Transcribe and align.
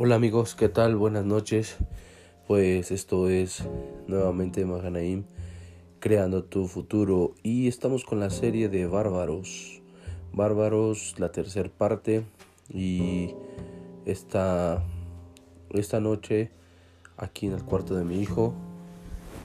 Hola 0.00 0.14
amigos, 0.14 0.54
¿qué 0.54 0.68
tal? 0.68 0.94
Buenas 0.94 1.24
noches. 1.24 1.76
Pues 2.46 2.92
esto 2.92 3.28
es 3.28 3.64
nuevamente 4.06 4.64
Mahanaim 4.64 5.24
creando 5.98 6.44
tu 6.44 6.68
futuro 6.68 7.34
y 7.42 7.66
estamos 7.66 8.04
con 8.04 8.20
la 8.20 8.30
serie 8.30 8.68
de 8.68 8.86
Bárbaros. 8.86 9.82
Bárbaros, 10.32 11.16
la 11.18 11.32
tercera 11.32 11.68
parte 11.68 12.24
y 12.72 13.34
esta 14.06 14.84
esta 15.70 15.98
noche 15.98 16.52
aquí 17.16 17.48
en 17.48 17.54
el 17.54 17.64
cuarto 17.64 17.96
de 17.96 18.04
mi 18.04 18.20
hijo 18.20 18.54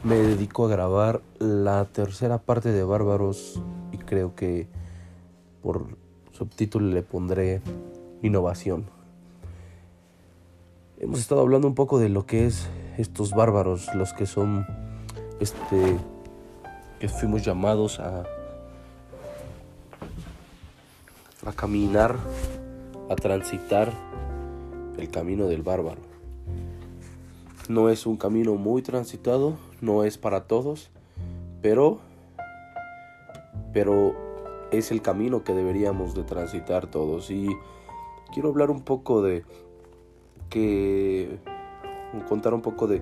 me 0.03 0.17
dedico 0.17 0.67
a 0.67 0.69
grabar 0.69 1.23
la 1.39 1.85
tercera 1.85 2.37
parte 2.37 2.71
de 2.71 2.83
Bárbaros 2.83 3.59
y 3.91 3.97
creo 3.97 4.35
que 4.35 4.67
por 5.63 5.97
subtítulo 6.31 6.93
le 6.93 7.01
pondré 7.01 7.63
innovación 8.21 8.92
hemos 11.03 11.19
estado 11.19 11.41
hablando 11.41 11.67
un 11.67 11.75
poco 11.75 11.99
de 11.99 12.07
lo 12.07 12.25
que 12.25 12.45
es 12.45 12.69
estos 12.97 13.31
bárbaros, 13.31 13.93
los 13.93 14.13
que 14.13 14.25
son, 14.25 14.65
este, 15.41 15.97
que 16.99 17.09
fuimos 17.09 17.43
llamados 17.43 17.99
a, 17.99 18.23
a 21.45 21.51
caminar, 21.53 22.15
a 23.09 23.15
transitar 23.15 23.91
el 24.97 25.09
camino 25.09 25.47
del 25.47 25.61
bárbaro. 25.61 26.01
No 27.67 27.89
es 27.89 28.05
un 28.05 28.15
camino 28.15 28.55
muy 28.55 28.81
transitado, 28.81 29.57
no 29.81 30.05
es 30.05 30.17
para 30.17 30.47
todos, 30.47 30.89
pero, 31.61 31.99
pero 33.73 34.15
es 34.71 34.91
el 34.91 35.01
camino 35.01 35.43
que 35.43 35.53
deberíamos 35.53 36.15
de 36.15 36.23
transitar 36.23 36.87
todos. 36.87 37.29
Y 37.29 37.49
quiero 38.33 38.49
hablar 38.49 38.71
un 38.71 38.81
poco 38.81 39.21
de 39.21 39.43
que 40.53 41.39
contar 42.29 42.53
un 42.53 42.61
poco 42.61 42.85
de, 42.87 43.01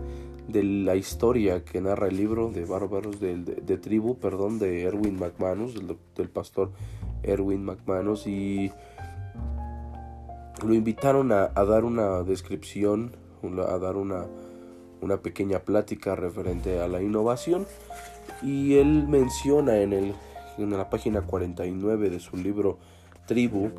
la 0.54 0.96
historia 0.96 1.64
que 1.64 1.82
narra 1.82 2.08
el 2.08 2.16
libro 2.18 2.50
de 2.50 2.66
Bárbaros 2.66 3.20
de, 3.20 3.78
Tribu, 3.78 4.18
perdón, 4.18 4.58
de 4.58 4.84
Erwin 4.84 5.20
McManus, 5.20 5.76
del, 6.16 6.30
pastor 6.30 6.72
Erwin 7.24 7.64
McManus, 7.64 8.26
y 8.26 8.72
lo 10.66 10.74
invitaron 10.74 11.32
a, 11.34 11.48
dar 11.50 11.84
una 11.84 12.24
descripción, 12.24 13.16
a 13.44 13.78
dar 13.78 13.98
una, 13.98 14.26
una 15.02 15.18
pequeña 15.18 15.60
plática 15.60 16.16
referente 16.16 16.80
a 16.80 16.88
la 16.88 17.02
innovación, 17.02 17.68
y 18.42 18.76
él 18.76 19.08
menciona 19.08 19.78
en, 19.82 19.94
el, 19.94 20.16
en 20.58 20.72
la 20.72 20.90
página 20.90 21.22
49 21.22 22.10
de 22.10 22.20
su 22.20 22.38
libro 22.38 22.78
Tribu, 23.28 23.72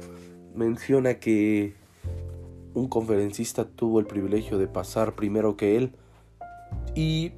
menciona 0.55 1.15
que 1.15 1.82
un 2.75 2.89
conferencista 2.89 3.65
tuvo 3.65 4.01
el 4.01 4.07
privilegio 4.07 4.59
de 4.59 4.67
pasar 4.67 5.15
primero 5.15 5.57
que 5.57 5.77
él 5.77 5.93
y 6.95 7.33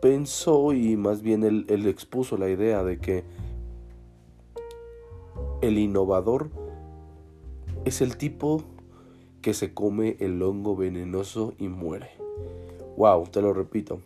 pensó 0.00 0.72
y 0.72 0.96
más 0.96 1.22
bien 1.22 1.44
él, 1.44 1.86
expuso 1.86 2.36
la 2.36 2.48
idea 2.48 2.82
de 2.82 2.98
que 2.98 3.24
el 5.62 5.78
innovador 5.78 6.50
es 7.84 8.00
el 8.00 8.16
tipo 8.16 8.62
que 9.42 9.54
se 9.54 9.72
come 9.72 10.16
el 10.20 10.42
hongo 10.42 10.76
venenoso 10.76 11.54
y 11.58 11.68
muere. 11.68 12.10
Wow, 12.96 13.28
te 13.28 13.40
lo 13.42 13.52
repito. 13.52 14.00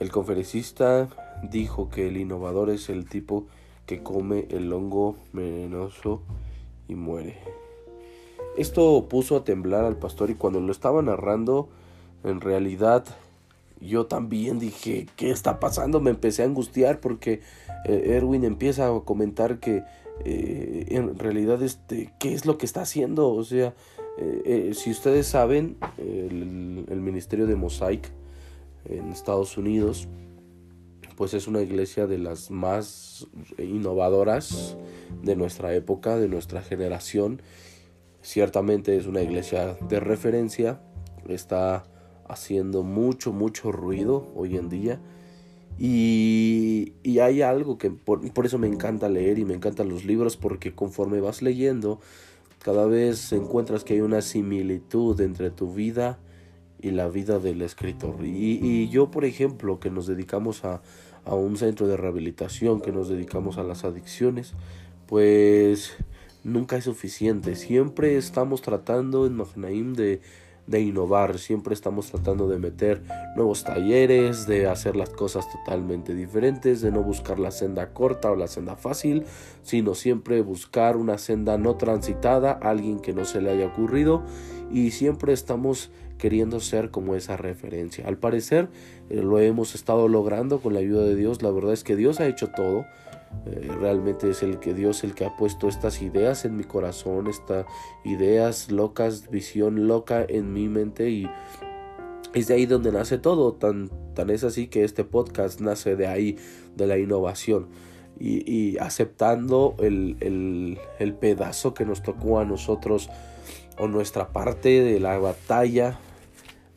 El 0.00 0.10
conferencista 0.10 1.08
dijo 1.50 1.88
que 1.90 2.08
el 2.08 2.16
innovador 2.16 2.70
es 2.70 2.88
el 2.88 3.08
tipo 3.08 3.46
que 3.86 4.02
come 4.02 4.46
el 4.50 4.72
hongo 4.72 5.16
venenoso 5.32 6.22
y 6.88 6.94
muere. 6.94 7.61
Esto 8.56 9.06
puso 9.08 9.36
a 9.36 9.44
temblar 9.44 9.84
al 9.84 9.96
pastor 9.96 10.30
y 10.30 10.34
cuando 10.34 10.60
lo 10.60 10.72
estaba 10.72 11.00
narrando, 11.00 11.68
en 12.22 12.40
realidad 12.40 13.04
yo 13.80 14.06
también 14.06 14.58
dije, 14.58 15.06
¿qué 15.16 15.30
está 15.30 15.58
pasando? 15.58 16.00
Me 16.00 16.10
empecé 16.10 16.42
a 16.42 16.46
angustiar 16.46 17.00
porque 17.00 17.40
eh, 17.86 18.12
Erwin 18.16 18.44
empieza 18.44 18.88
a 18.88 19.00
comentar 19.00 19.58
que 19.58 19.82
eh, 20.24 20.86
en 20.90 21.18
realidad 21.18 21.62
este, 21.62 22.12
¿qué 22.18 22.34
es 22.34 22.44
lo 22.44 22.58
que 22.58 22.66
está 22.66 22.82
haciendo? 22.82 23.30
O 23.30 23.42
sea, 23.42 23.74
eh, 24.18 24.72
si 24.74 24.90
ustedes 24.90 25.26
saben, 25.26 25.78
el, 25.96 26.84
el, 26.90 27.00
ministerio 27.00 27.46
de 27.46 27.56
Mosaic 27.56 28.12
en 28.84 29.10
Estados 29.10 29.56
Unidos, 29.56 30.06
pues 31.16 31.32
es 31.32 31.48
una 31.48 31.62
iglesia 31.62 32.06
de 32.06 32.18
las 32.18 32.50
más 32.50 33.26
innovadoras 33.58 34.76
de 35.22 35.34
nuestra 35.34 35.74
época, 35.74 36.16
de 36.16 36.28
nuestra 36.28 36.60
generación 36.62 37.40
Ciertamente 38.22 38.96
es 38.96 39.06
una 39.06 39.20
iglesia 39.20 39.76
de 39.88 39.98
referencia, 39.98 40.80
está 41.28 41.84
haciendo 42.28 42.84
mucho, 42.84 43.32
mucho 43.32 43.72
ruido 43.72 44.30
hoy 44.36 44.56
en 44.56 44.68
día. 44.68 45.00
Y, 45.78 46.92
hay 47.20 47.42
algo 47.42 47.78
que 47.78 47.90
por, 47.90 48.22
eso 48.44 48.58
me 48.58 48.68
encanta 48.68 49.08
leer 49.08 49.38
y 49.40 49.44
me 49.44 49.54
encantan 49.54 49.88
los 49.88 50.04
libros 50.04 50.36
porque 50.36 50.72
conforme 50.72 51.20
vas 51.20 51.42
leyendo, 51.42 52.00
cada 52.60 52.86
vez 52.86 53.32
encuentras 53.32 53.82
que 53.82 53.94
hay 53.94 54.00
una 54.00 54.22
similitud 54.22 55.20
entre 55.20 55.50
tu 55.50 55.72
vida 55.74 56.20
y 56.80 56.92
la 56.92 57.08
vida 57.08 57.40
del 57.40 57.60
escritor. 57.62 58.24
Y, 58.24 58.88
yo, 58.88 59.10
por 59.10 59.24
ejemplo, 59.24 59.80
que 59.80 59.90
nos 59.90 60.06
dedicamos 60.06 60.64
a, 60.64 60.80
a 61.24 61.34
un 61.34 61.56
centro 61.56 61.88
de 61.88 61.96
rehabilitación, 61.96 62.80
que 62.80 62.92
nos 62.92 63.08
dedicamos 63.08 63.58
a 63.58 63.64
las 63.64 63.84
adicciones, 63.84 64.54
pues 65.06 65.96
nunca 66.44 66.76
es 66.76 66.84
suficiente. 66.84 67.56
Siempre 67.56 68.16
estamos 68.16 68.62
tratando 68.62 69.26
en 69.26 69.34
Mahnaim 69.34 69.94
de, 69.94 70.20
de 70.66 70.80
innovar, 70.80 71.38
siempre 71.38 71.74
estamos 71.74 72.10
tratando 72.10 72.48
de 72.48 72.58
meter 72.58 73.02
nuevos 73.36 73.64
talleres, 73.64 74.46
de 74.46 74.66
hacer 74.66 74.96
las 74.96 75.10
cosas 75.10 75.50
totalmente 75.50 76.14
diferentes, 76.14 76.80
de 76.80 76.92
no 76.92 77.02
buscar 77.02 77.38
la 77.38 77.50
senda 77.50 77.92
corta 77.92 78.30
o 78.30 78.36
la 78.36 78.46
senda 78.46 78.76
fácil, 78.76 79.24
sino 79.62 79.94
siempre 79.94 80.40
buscar 80.42 80.96
una 80.96 81.18
senda 81.18 81.58
no 81.58 81.76
transitada, 81.76 82.52
alguien 82.52 83.00
que 83.00 83.12
no 83.12 83.24
se 83.24 83.40
le 83.40 83.50
haya 83.50 83.66
ocurrido 83.66 84.22
y 84.70 84.92
siempre 84.92 85.32
estamos 85.32 85.90
queriendo 86.18 86.60
ser 86.60 86.90
como 86.90 87.16
esa 87.16 87.36
referencia. 87.36 88.06
Al 88.06 88.16
parecer 88.16 88.68
eh, 89.10 89.16
lo 89.16 89.40
hemos 89.40 89.74
estado 89.74 90.06
logrando 90.06 90.60
con 90.60 90.74
la 90.74 90.80
ayuda 90.80 91.02
de 91.02 91.16
Dios, 91.16 91.42
la 91.42 91.50
verdad 91.50 91.72
es 91.72 91.82
que 91.82 91.96
Dios 91.96 92.20
ha 92.20 92.28
hecho 92.28 92.48
todo. 92.48 92.86
Eh, 93.46 93.68
realmente 93.80 94.30
es 94.30 94.42
el 94.42 94.60
que 94.60 94.72
Dios 94.72 95.02
el 95.02 95.14
que 95.14 95.24
ha 95.24 95.36
puesto 95.36 95.68
estas 95.68 96.00
ideas 96.00 96.44
en 96.44 96.56
mi 96.56 96.64
corazón, 96.64 97.26
estas 97.26 97.66
ideas 98.04 98.70
locas, 98.70 99.30
visión 99.30 99.88
loca 99.88 100.24
en 100.28 100.52
mi 100.52 100.68
mente 100.68 101.10
y 101.10 101.28
es 102.34 102.46
de 102.46 102.54
ahí 102.54 102.66
donde 102.66 102.92
nace 102.92 103.18
todo, 103.18 103.54
tan, 103.54 103.90
tan 104.14 104.30
es 104.30 104.44
así 104.44 104.68
que 104.68 104.84
este 104.84 105.04
podcast 105.04 105.60
nace 105.60 105.96
de 105.96 106.06
ahí, 106.06 106.36
de 106.76 106.86
la 106.86 106.98
innovación. 106.98 107.68
Y, 108.24 108.78
aceptando 108.78 109.74
el, 109.80 110.16
el, 110.20 110.78
el 111.00 111.14
pedazo 111.14 111.74
que 111.74 111.84
nos 111.84 112.04
tocó 112.04 112.38
a 112.38 112.44
nosotros 112.44 113.10
o 113.78 113.88
nuestra 113.88 114.28
parte 114.28 114.68
de 114.68 115.00
la 115.00 115.18
batalla 115.18 115.98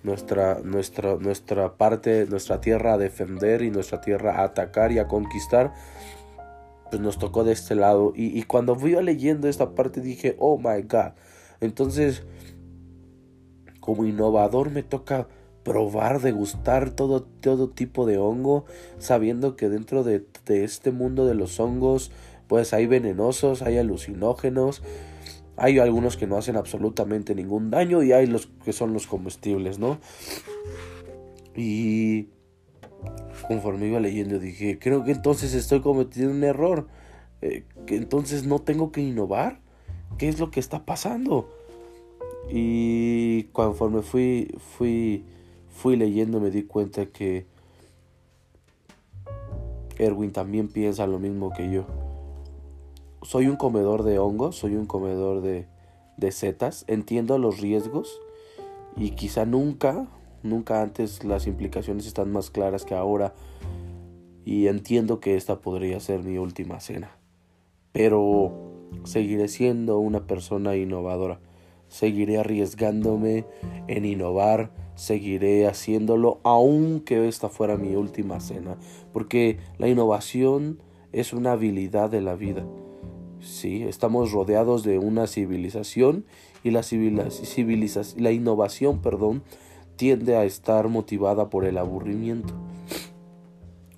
nuestra, 0.06 0.60
nuestra, 0.64 1.16
nuestra 1.16 1.74
parte, 1.74 2.28
nuestra 2.28 2.62
tierra 2.62 2.94
a 2.94 2.98
defender 2.98 3.64
y 3.64 3.72
nuestra 3.72 4.02
tierra 4.02 4.40
a 4.40 4.44
atacar 4.44 4.92
y 4.92 5.00
a 5.00 5.08
conquistar 5.08 5.74
pues 6.90 7.02
nos 7.02 7.18
tocó 7.20 7.44
de 7.44 7.54
este 7.54 7.76
lado. 7.76 8.14
Y, 8.16 8.42
cuando 8.44 8.76
fui 8.76 8.92
leyendo 9.02 9.48
esta 9.48 9.76
parte 9.76 10.02
dije, 10.02 10.36
oh 10.40 10.58
my 10.58 10.82
god. 10.84 11.14
Entonces, 11.62 12.24
como 13.80 14.06
innovador 14.06 14.72
me 14.72 14.84
toca 14.84 15.28
probar, 15.64 16.22
degustar 16.22 16.92
todo, 16.92 17.24
todo 17.24 17.70
tipo 17.70 18.06
de 18.06 18.18
hongo, 18.18 18.66
sabiendo 19.00 19.56
que 19.56 19.68
dentro 19.68 20.04
de, 20.04 20.26
de 20.46 20.64
este 20.64 20.92
mundo 20.92 21.26
de 21.26 21.34
los 21.34 21.60
hongos, 21.60 22.12
pues 22.48 22.74
hay 22.74 22.86
venenosos, 22.86 23.64
hay 23.64 23.78
alucinógenos, 23.78 24.84
hay 25.58 25.80
algunos 25.80 26.18
que 26.18 26.28
no 26.28 26.38
hacen 26.38 26.56
absolutamente 26.56 27.34
ningún 27.34 27.72
daño 27.72 28.04
y 28.04 28.12
hay 28.12 28.28
los 28.28 28.48
que 28.64 28.74
son 28.74 28.94
los 28.94 29.08
comestibles, 29.08 29.80
¿no? 29.80 30.00
Y 31.56 32.28
conforme 33.48 33.88
iba 33.88 34.00
leyendo 34.00 34.40
dije, 34.40 34.80
creo 34.80 35.04
que 35.04 35.12
entonces 35.12 35.54
estoy 35.54 35.82
cometiendo 35.82 36.34
un 36.34 36.44
error, 36.44 36.88
eh, 37.42 37.64
que 37.86 37.96
entonces 37.96 38.46
no 38.46 38.60
tengo 38.60 38.92
que 38.92 39.02
innovar, 39.02 39.60
¿qué 40.18 40.30
es 40.30 40.40
lo 40.40 40.52
que 40.52 40.60
está 40.60 40.86
pasando? 40.86 41.50
Y 42.50 43.44
conforme 43.52 44.02
fui, 44.02 44.56
fui, 44.78 45.24
fui 45.70 45.96
leyendo 45.96 46.40
me 46.40 46.52
di 46.52 46.64
cuenta 46.64 47.08
que 47.08 47.46
Erwin 49.98 50.32
también 50.32 50.68
piensa 50.68 51.08
lo 51.08 51.20
mismo 51.20 51.52
que 51.54 51.72
yo. 51.72 51.86
Soy 53.22 53.48
un 53.48 53.56
comedor 53.56 54.04
de 54.04 54.20
hongos, 54.20 54.56
soy 54.56 54.76
un 54.76 54.86
comedor 54.86 55.42
de, 55.42 55.68
de 56.18 56.32
setas, 56.32 56.86
entiendo 56.88 57.38
los 57.38 57.60
riesgos 57.60 58.22
y 58.96 59.12
quizá 59.12 59.46
nunca 59.46 60.08
Nunca 60.46 60.84
antes 60.84 61.24
las 61.24 61.48
implicaciones 61.48 62.06
están 62.06 62.32
más 62.32 62.52
claras 62.52 62.86
que 62.86 62.94
ahora 62.94 63.34
y 64.46 64.68
entiendo 64.68 65.20
que 65.20 65.36
esta 65.36 65.60
podría 65.60 66.00
ser 66.00 66.24
mi 66.24 66.38
última 66.38 66.80
cena. 66.80 67.18
Pero 67.92 68.54
seguiré 69.06 69.48
siendo 69.48 69.98
una 69.98 70.28
persona 70.28 70.76
innovadora. 70.76 71.40
seguiré 71.88 72.38
arriesgándome 72.38 73.46
en 73.88 74.06
innovar, 74.06 74.72
seguiré 74.94 75.66
haciéndolo 75.66 76.42
aunque 76.44 77.28
esta 77.28 77.50
fuera 77.50 77.76
mi 77.78 77.96
última 77.96 78.40
cena, 78.40 78.78
porque 79.14 79.58
la 79.80 79.88
innovación 79.88 80.80
es 81.12 81.34
una 81.34 81.54
habilidad 81.54 82.12
de 82.12 82.22
la 82.22 82.36
vida. 82.36 82.66
Sí, 83.40 83.84
estamos 83.84 84.32
rodeados 84.32 84.84
de 84.84 85.00
una 85.00 85.26
civilización 85.26 86.26
y 86.64 86.72
la, 86.72 86.84
civilización, 86.84 88.24
la 88.24 88.32
innovación, 88.32 89.02
perdón, 89.02 89.44
tiende 89.96 90.36
a 90.36 90.46
estar 90.46 90.88
motivada 90.88 91.50
por 91.50 91.66
el 91.66 91.78
aburrimiento. 91.78 92.54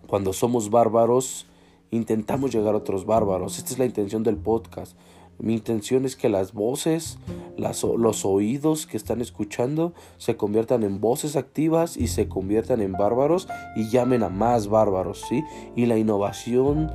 Cuando 0.08 0.34
somos 0.34 0.70
bárbaros, 0.70 1.48
intentamos 1.92 2.52
llegar 2.52 2.74
a 2.74 2.78
otros 2.78 3.06
bárbaros. 3.06 3.58
Esta 3.58 3.72
es 3.72 3.80
la 3.80 3.86
intención 3.86 4.24
del 4.24 4.38
podcast. 4.38 4.98
Mi 5.40 5.54
intención 5.54 6.06
es 6.06 6.16
que 6.16 6.30
las 6.30 6.54
voces, 6.54 7.20
los 7.58 8.26
oídos 8.26 8.88
que 8.88 8.98
están 8.98 9.22
escuchando 9.22 9.94
se 10.18 10.36
conviertan 10.36 10.84
en 10.84 11.00
voces 11.00 11.36
activas 11.36 11.96
y 11.96 12.08
se 12.08 12.28
conviertan 12.28 12.82
en 12.82 12.94
bárbaros 12.94 13.48
y 13.76 13.90
llamen 13.90 14.24
a 14.24 14.30
más 14.30 14.68
bárbaros, 14.68 15.24
¿sí? 15.30 15.44
Y 15.76 15.86
la 15.86 15.98
innovación 15.98 16.92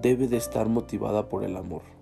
debe 0.00 0.28
de 0.28 0.38
estar 0.38 0.68
motivada 0.68 1.28
por 1.28 1.44
el 1.44 1.56
amor. 1.56 1.93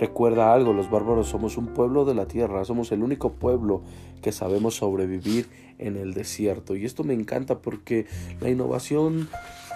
Recuerda 0.00 0.54
algo, 0.54 0.72
los 0.72 0.90
bárbaros 0.90 1.28
somos 1.28 1.58
un 1.58 1.74
pueblo 1.74 2.06
de 2.06 2.14
la 2.14 2.24
tierra, 2.24 2.64
somos 2.64 2.90
el 2.90 3.02
único 3.02 3.34
pueblo 3.34 3.82
que 4.22 4.32
sabemos 4.32 4.76
sobrevivir 4.76 5.46
en 5.78 5.98
el 5.98 6.14
desierto. 6.14 6.74
Y 6.74 6.86
esto 6.86 7.04
me 7.04 7.12
encanta 7.12 7.58
porque 7.58 8.06
la 8.40 8.48
innovación 8.48 9.28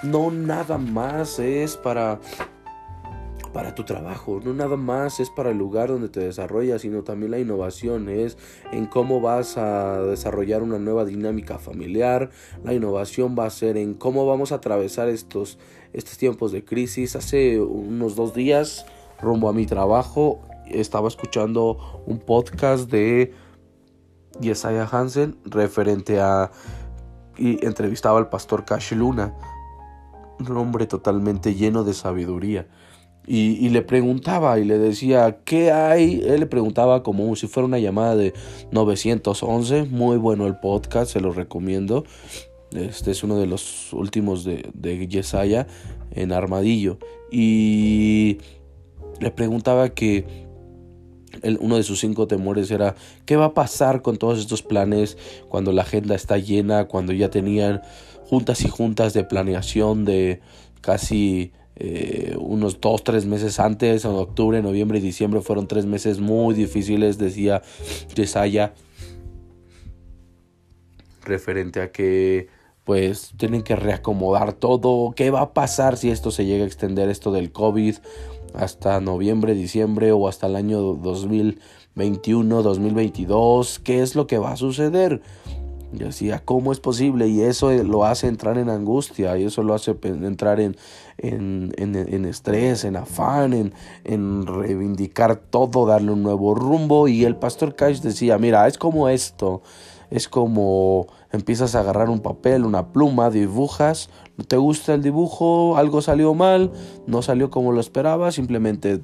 no 0.02 0.30
nada 0.30 0.78
más 0.78 1.38
es 1.38 1.76
para 1.76 2.20
para 3.52 3.74
tu 3.74 3.84
trabajo, 3.84 4.40
no 4.44 4.52
nada 4.52 4.76
más 4.76 5.20
es 5.20 5.30
para 5.30 5.50
el 5.50 5.58
lugar 5.58 5.88
donde 5.88 6.08
te 6.08 6.18
desarrollas, 6.18 6.82
sino 6.82 7.04
también 7.04 7.30
la 7.30 7.38
innovación 7.38 8.08
es 8.08 8.36
en 8.72 8.86
cómo 8.86 9.20
vas 9.20 9.56
a 9.56 10.02
desarrollar 10.02 10.64
una 10.64 10.80
nueva 10.80 11.04
dinámica 11.04 11.58
familiar, 11.58 12.30
la 12.64 12.74
innovación 12.74 13.36
va 13.38 13.46
a 13.46 13.50
ser 13.50 13.76
en 13.76 13.94
cómo 13.94 14.26
vamos 14.26 14.50
a 14.50 14.56
atravesar 14.56 15.08
estos, 15.08 15.58
estos 15.92 16.18
tiempos 16.18 16.50
de 16.50 16.64
crisis. 16.64 17.14
Hace 17.14 17.60
unos 17.60 18.16
dos 18.16 18.34
días, 18.34 18.86
rumbo 19.24 19.48
a 19.48 19.52
mi 19.52 19.66
trabajo, 19.66 20.40
estaba 20.66 21.08
escuchando 21.08 22.02
un 22.06 22.18
podcast 22.18 22.90
de 22.90 23.32
Yesaya 24.40 24.88
Hansen 24.90 25.36
referente 25.44 26.20
a 26.20 26.50
y 27.36 27.64
entrevistaba 27.66 28.18
al 28.18 28.28
pastor 28.28 28.64
Cash 28.64 28.92
Luna, 28.92 29.34
un 30.38 30.56
hombre 30.56 30.86
totalmente 30.86 31.54
lleno 31.54 31.84
de 31.84 31.94
sabiduría. 31.94 32.66
Y, 33.26 33.70
le 33.70 33.80
preguntaba 33.80 34.58
y 34.58 34.64
le 34.64 34.78
decía, 34.78 35.38
¿qué 35.44 35.72
hay? 35.72 36.22
Él 36.26 36.40
le 36.40 36.46
preguntaba 36.46 37.02
como 37.02 37.34
si 37.36 37.46
fuera 37.46 37.66
una 37.66 37.78
llamada 37.78 38.16
de 38.16 38.34
911. 38.70 39.84
Muy 39.84 40.18
bueno 40.18 40.46
el 40.46 40.56
podcast, 40.56 41.10
se 41.10 41.20
lo 41.20 41.32
recomiendo. 41.32 42.04
Este 42.72 43.12
es 43.12 43.24
uno 43.24 43.38
de 43.38 43.46
los 43.46 43.94
últimos 43.94 44.44
de, 44.44 44.68
de 44.74 45.08
Yesaya 45.08 45.66
en 46.10 46.32
Armadillo. 46.32 46.98
Y 47.30 48.40
le 49.20 49.30
preguntaba 49.30 49.90
que 49.90 50.44
uno 51.60 51.76
de 51.76 51.82
sus 51.82 52.00
cinco 52.00 52.26
temores 52.26 52.70
era 52.70 52.94
qué 53.26 53.36
va 53.36 53.46
a 53.46 53.54
pasar 53.54 54.02
con 54.02 54.16
todos 54.16 54.38
estos 54.38 54.62
planes 54.62 55.18
cuando 55.48 55.72
la 55.72 55.82
agenda 55.82 56.14
está 56.14 56.38
llena, 56.38 56.86
cuando 56.86 57.12
ya 57.12 57.30
tenían 57.30 57.82
juntas 58.26 58.62
y 58.62 58.68
juntas 58.68 59.12
de 59.14 59.24
planeación 59.24 60.04
de 60.04 60.40
casi 60.80 61.52
eh, 61.76 62.36
unos 62.38 62.80
dos, 62.80 63.02
tres 63.02 63.26
meses 63.26 63.58
antes, 63.58 64.04
en 64.04 64.12
octubre, 64.12 64.62
noviembre 64.62 64.98
y 64.98 65.02
diciembre 65.02 65.40
fueron 65.40 65.66
tres 65.66 65.86
meses 65.86 66.20
muy 66.20 66.54
difíciles, 66.54 67.18
decía 67.18 67.62
Yesaya, 68.14 68.74
referente 71.24 71.80
a 71.80 71.90
que 71.90 72.48
pues 72.84 73.32
tienen 73.38 73.62
que 73.62 73.76
reacomodar 73.76 74.52
todo, 74.52 75.14
qué 75.16 75.30
va 75.30 75.40
a 75.40 75.54
pasar 75.54 75.96
si 75.96 76.10
esto 76.10 76.30
se 76.30 76.44
llega 76.44 76.64
a 76.64 76.66
extender, 76.66 77.08
esto 77.08 77.32
del 77.32 77.50
COVID, 77.50 77.96
hasta 78.54 79.00
noviembre, 79.00 79.54
diciembre 79.54 80.12
o 80.12 80.28
hasta 80.28 80.46
el 80.46 80.56
año 80.56 80.80
2021, 80.80 82.62
2022, 82.62 83.80
qué 83.80 84.02
es 84.02 84.14
lo 84.14 84.26
que 84.26 84.38
va 84.38 84.52
a 84.52 84.56
suceder. 84.56 85.22
Yo 85.92 86.06
decía, 86.06 86.42
¿cómo 86.44 86.72
es 86.72 86.80
posible? 86.80 87.28
Y 87.28 87.42
eso 87.42 87.70
lo 87.84 88.04
hace 88.04 88.26
entrar 88.26 88.58
en 88.58 88.68
angustia, 88.68 89.38
y 89.38 89.44
eso 89.44 89.62
lo 89.62 89.74
hace 89.74 89.96
entrar 90.02 90.58
en, 90.58 90.76
en, 91.18 91.72
en, 91.76 92.24
estrés, 92.24 92.84
en 92.84 92.96
afán, 92.96 93.52
en, 93.52 93.74
en, 94.02 94.46
reivindicar 94.46 95.36
todo, 95.36 95.86
darle 95.86 96.10
un 96.10 96.22
nuevo 96.22 96.54
rumbo. 96.54 97.06
Y 97.06 97.24
el 97.24 97.36
pastor 97.36 97.76
Cash 97.76 98.00
decía, 98.00 98.38
mira, 98.38 98.66
es 98.66 98.76
como 98.76 99.08
esto, 99.08 99.62
es 100.10 100.28
como 100.28 101.06
empiezas 101.36 101.74
a 101.74 101.80
agarrar 101.80 102.10
un 102.10 102.20
papel, 102.20 102.64
una 102.64 102.92
pluma, 102.92 103.30
dibujas, 103.30 104.10
no 104.36 104.44
te 104.44 104.56
gusta 104.56 104.94
el 104.94 105.02
dibujo, 105.02 105.76
algo 105.76 106.00
salió 106.00 106.34
mal, 106.34 106.72
no 107.06 107.22
salió 107.22 107.50
como 107.50 107.72
lo 107.72 107.80
esperabas, 107.80 108.34
simplemente 108.34 109.02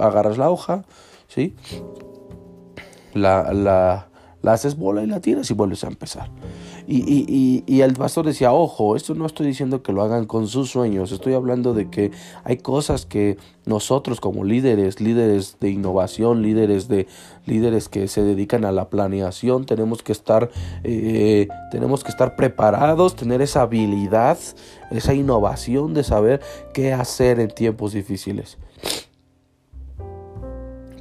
agarras 0.00 0.38
la 0.38 0.50
hoja, 0.50 0.84
¿sí? 1.26 1.54
La, 3.12 3.52
la, 3.52 4.08
la 4.42 4.52
haces 4.52 4.76
bola 4.76 5.02
y 5.02 5.06
la 5.06 5.20
tiras 5.20 5.50
y 5.50 5.54
vuelves 5.54 5.84
a 5.84 5.88
empezar. 5.88 6.30
Y, 6.86 6.98
y, 6.98 7.64
y, 7.66 7.80
el 7.80 7.94
pastor 7.94 8.26
decía, 8.26 8.52
ojo, 8.52 8.94
esto 8.94 9.14
no 9.14 9.24
estoy 9.24 9.46
diciendo 9.46 9.82
que 9.82 9.92
lo 9.92 10.02
hagan 10.02 10.26
con 10.26 10.48
sus 10.48 10.70
sueños, 10.70 11.12
estoy 11.12 11.32
hablando 11.32 11.72
de 11.72 11.88
que 11.88 12.10
hay 12.44 12.58
cosas 12.58 13.06
que 13.06 13.38
nosotros 13.64 14.20
como 14.20 14.44
líderes, 14.44 15.00
líderes 15.00 15.56
de 15.60 15.70
innovación, 15.70 16.42
líderes 16.42 16.86
de 16.88 17.06
líderes 17.46 17.88
que 17.88 18.06
se 18.06 18.22
dedican 18.22 18.66
a 18.66 18.72
la 18.72 18.90
planeación, 18.90 19.64
tenemos 19.64 20.02
que 20.02 20.12
estar, 20.12 20.50
eh, 20.82 21.48
tenemos 21.70 22.04
que 22.04 22.10
estar 22.10 22.36
preparados, 22.36 23.16
tener 23.16 23.40
esa 23.40 23.62
habilidad, 23.62 24.38
esa 24.90 25.14
innovación 25.14 25.94
de 25.94 26.04
saber 26.04 26.42
qué 26.74 26.92
hacer 26.92 27.40
en 27.40 27.48
tiempos 27.48 27.94
difíciles. 27.94 28.58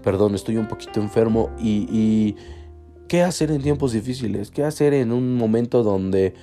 Perdón, 0.01 0.36
estoy 0.36 0.57
un 0.57 0.68
poquito 0.68 1.01
enfermo 1.01 1.50
y 1.59 2.36
¿Qué 3.07 3.21
hacer 3.21 3.51
en 3.51 3.61
tiempos 3.61 3.91
difíciles? 3.91 4.51
¿Qué 4.51 4.63
hacer 4.63 4.94
en 4.94 5.11
un 5.11 5.35
momento 5.35 5.83
donde, 5.83 6.33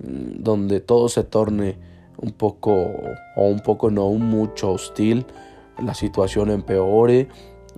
mm, 0.00 0.42
donde 0.42 0.80
todo 0.80 1.08
se 1.08 1.24
torne 1.24 1.78
un 2.18 2.32
poco, 2.32 2.72
o 3.36 3.46
un 3.46 3.60
poco 3.60 3.90
no, 3.90 4.10
mucho 4.10 4.72
hostil, 4.72 5.26
la 5.82 5.94
situación 5.94 6.50
empeore, 6.50 7.28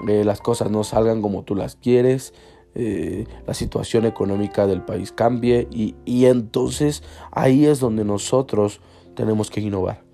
eh, 0.08 0.24
las 0.24 0.40
cosas 0.40 0.70
no 0.70 0.84
salgan 0.84 1.20
como 1.20 1.42
tú 1.42 1.54
las 1.54 1.76
quieres, 1.76 2.32
eh, 2.74 3.26
la 3.46 3.54
situación 3.54 4.04
económica 4.06 4.66
del 4.66 4.82
país 4.82 5.10
cambie 5.10 5.66
y, 5.72 5.96
y 6.04 6.26
entonces 6.26 7.02
ahí 7.32 7.66
es 7.66 7.80
donde 7.80 8.04
nosotros 8.04 8.80
tenemos 9.14 9.50
que 9.50 9.60
innovar. 9.60 10.07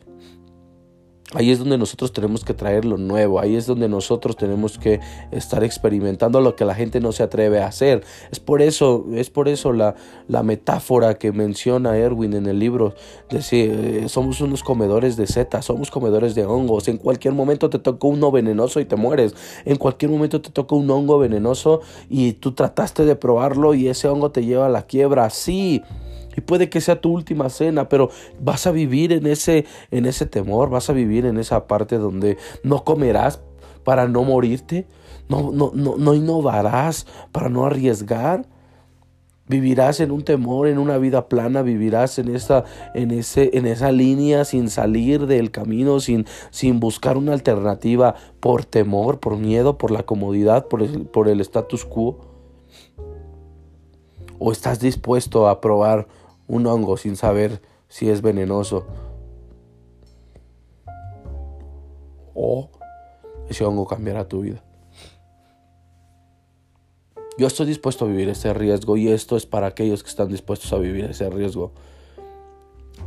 Ahí 1.35 1.51
es 1.51 1.59
donde 1.59 1.77
nosotros 1.77 2.13
tenemos 2.13 2.45
que 2.45 2.55
traer 2.55 2.85
lo 2.85 2.97
nuevo, 2.97 3.41
ahí 3.41 3.57
es 3.57 3.67
donde 3.67 3.89
nosotros 3.89 4.37
tenemos 4.37 4.79
que 4.79 5.01
estar 5.33 5.65
experimentando 5.65 6.41
lo 6.41 6.55
que 6.55 6.65
la 6.65 6.75
gente 6.75 7.01
no 7.01 7.11
se 7.11 7.25
atreve 7.25 7.61
a 7.61 7.67
hacer. 7.67 8.05
Es 8.31 8.39
por 8.39 8.63
eso, 8.63 9.07
es 9.13 9.31
por 9.31 9.49
eso 9.49 9.73
la, 9.73 9.97
la 10.29 10.45
metáfora 10.45 11.15
que 11.15 11.33
menciona 11.33 11.97
Erwin 11.97 12.35
en 12.35 12.47
el 12.47 12.61
libro, 12.61 12.95
decir, 13.29 13.71
eh, 13.73 14.09
somos 14.09 14.41
unos 14.41 14.63
comedores 14.63 15.17
de 15.17 15.27
setas, 15.27 15.65
somos 15.65 15.91
comedores 15.91 16.37
de 16.37 16.47
hongos, 16.47 16.87
en 16.87 16.99
cualquier 16.99 17.35
momento 17.35 17.69
te 17.69 17.81
toca 17.81 18.07
uno 18.07 18.31
venenoso 18.31 18.79
y 18.79 18.85
te 18.85 18.95
mueres, 18.95 19.35
en 19.65 19.77
cualquier 19.77 20.13
momento 20.13 20.41
te 20.41 20.51
toca 20.51 20.77
un 20.77 20.89
hongo 20.89 21.19
venenoso 21.19 21.81
y 22.09 22.35
tú 22.35 22.53
trataste 22.53 23.05
de 23.05 23.17
probarlo 23.17 23.75
y 23.75 23.89
ese 23.89 24.07
hongo 24.07 24.31
te 24.31 24.45
lleva 24.45 24.67
a 24.67 24.71
la 24.71 24.83
quiebra, 24.83 25.29
sí. 25.31 25.83
Y 26.37 26.41
puede 26.41 26.69
que 26.69 26.81
sea 26.81 27.01
tu 27.01 27.13
última 27.13 27.49
cena, 27.49 27.89
pero 27.89 28.11
vas 28.41 28.67
a 28.67 28.73
vivir 28.73 29.13
en 29.13 29.27
ese, 29.27 29.67
en 29.91 30.07
ese 30.07 30.27
temor, 30.27 30.71
vas 30.71 30.91
a 30.91 30.93
vivir 30.93 31.27
en 31.27 31.39
esa 31.39 31.67
parte 31.67 31.99
donde 31.99 32.39
no 32.63 32.85
comerás 32.85 33.41
para 33.85 34.09
no 34.09 34.25
morirte, 34.25 34.87
no, 35.29 35.53
no, 35.53 35.71
no, 35.75 35.97
no 35.97 36.15
innovarás 36.15 37.07
para 37.31 37.49
no 37.49 37.65
arriesgar. 37.67 38.47
Vivirás 39.47 40.01
en 40.01 40.11
un 40.11 40.25
temor, 40.25 40.69
en 40.69 40.79
una 40.79 40.97
vida 40.97 41.29
plana, 41.29 41.61
vivirás 41.61 42.19
en 42.19 42.35
esa, 42.35 42.65
en 42.95 43.11
ese, 43.11 43.51
en 43.53 43.67
esa 43.67 43.93
línea 43.93 44.47
sin 44.47 44.71
salir 44.71 45.27
del 45.27 45.51
camino, 45.51 46.01
sin, 46.01 46.25
sin 46.51 46.81
buscar 46.81 47.19
una 47.19 47.35
alternativa 47.35 48.15
por 48.41 48.65
temor, 48.65 49.21
por 49.21 49.37
miedo, 49.37 49.77
por 49.77 49.91
la 49.91 50.05
comodidad, 50.05 50.67
por 50.69 50.83
el, 50.83 51.05
por 51.05 51.29
el 51.29 51.43
status 51.43 51.85
quo. 51.85 52.21
O 54.39 54.51
estás 54.51 54.81
dispuesto 54.81 55.47
a 55.47 55.61
probar 55.61 56.09
un 56.47 56.67
hongo 56.67 56.97
sin 56.97 57.17
saber 57.17 57.61
si 57.89 58.11
es 58.11 58.23
venenoso. 58.23 58.87
O 62.35 62.71
ese 63.49 63.65
hongo 63.65 63.87
cambiará 63.87 64.29
tu 64.29 64.41
vida. 64.41 64.63
Yo 67.37 67.49
estoy 67.49 67.67
dispuesto 67.67 68.05
a 68.05 68.09
vivir 68.09 68.29
ese 68.29 68.55
riesgo 68.55 68.97
y 68.97 69.09
esto 69.09 69.37
es 69.37 69.45
para 69.45 69.67
aquellos 69.67 70.03
que 70.03 70.09
están 70.09 70.29
dispuestos 70.29 70.73
a 70.73 70.79
vivir 70.79 71.07
ese 71.07 71.29
riesgo. 71.31 71.73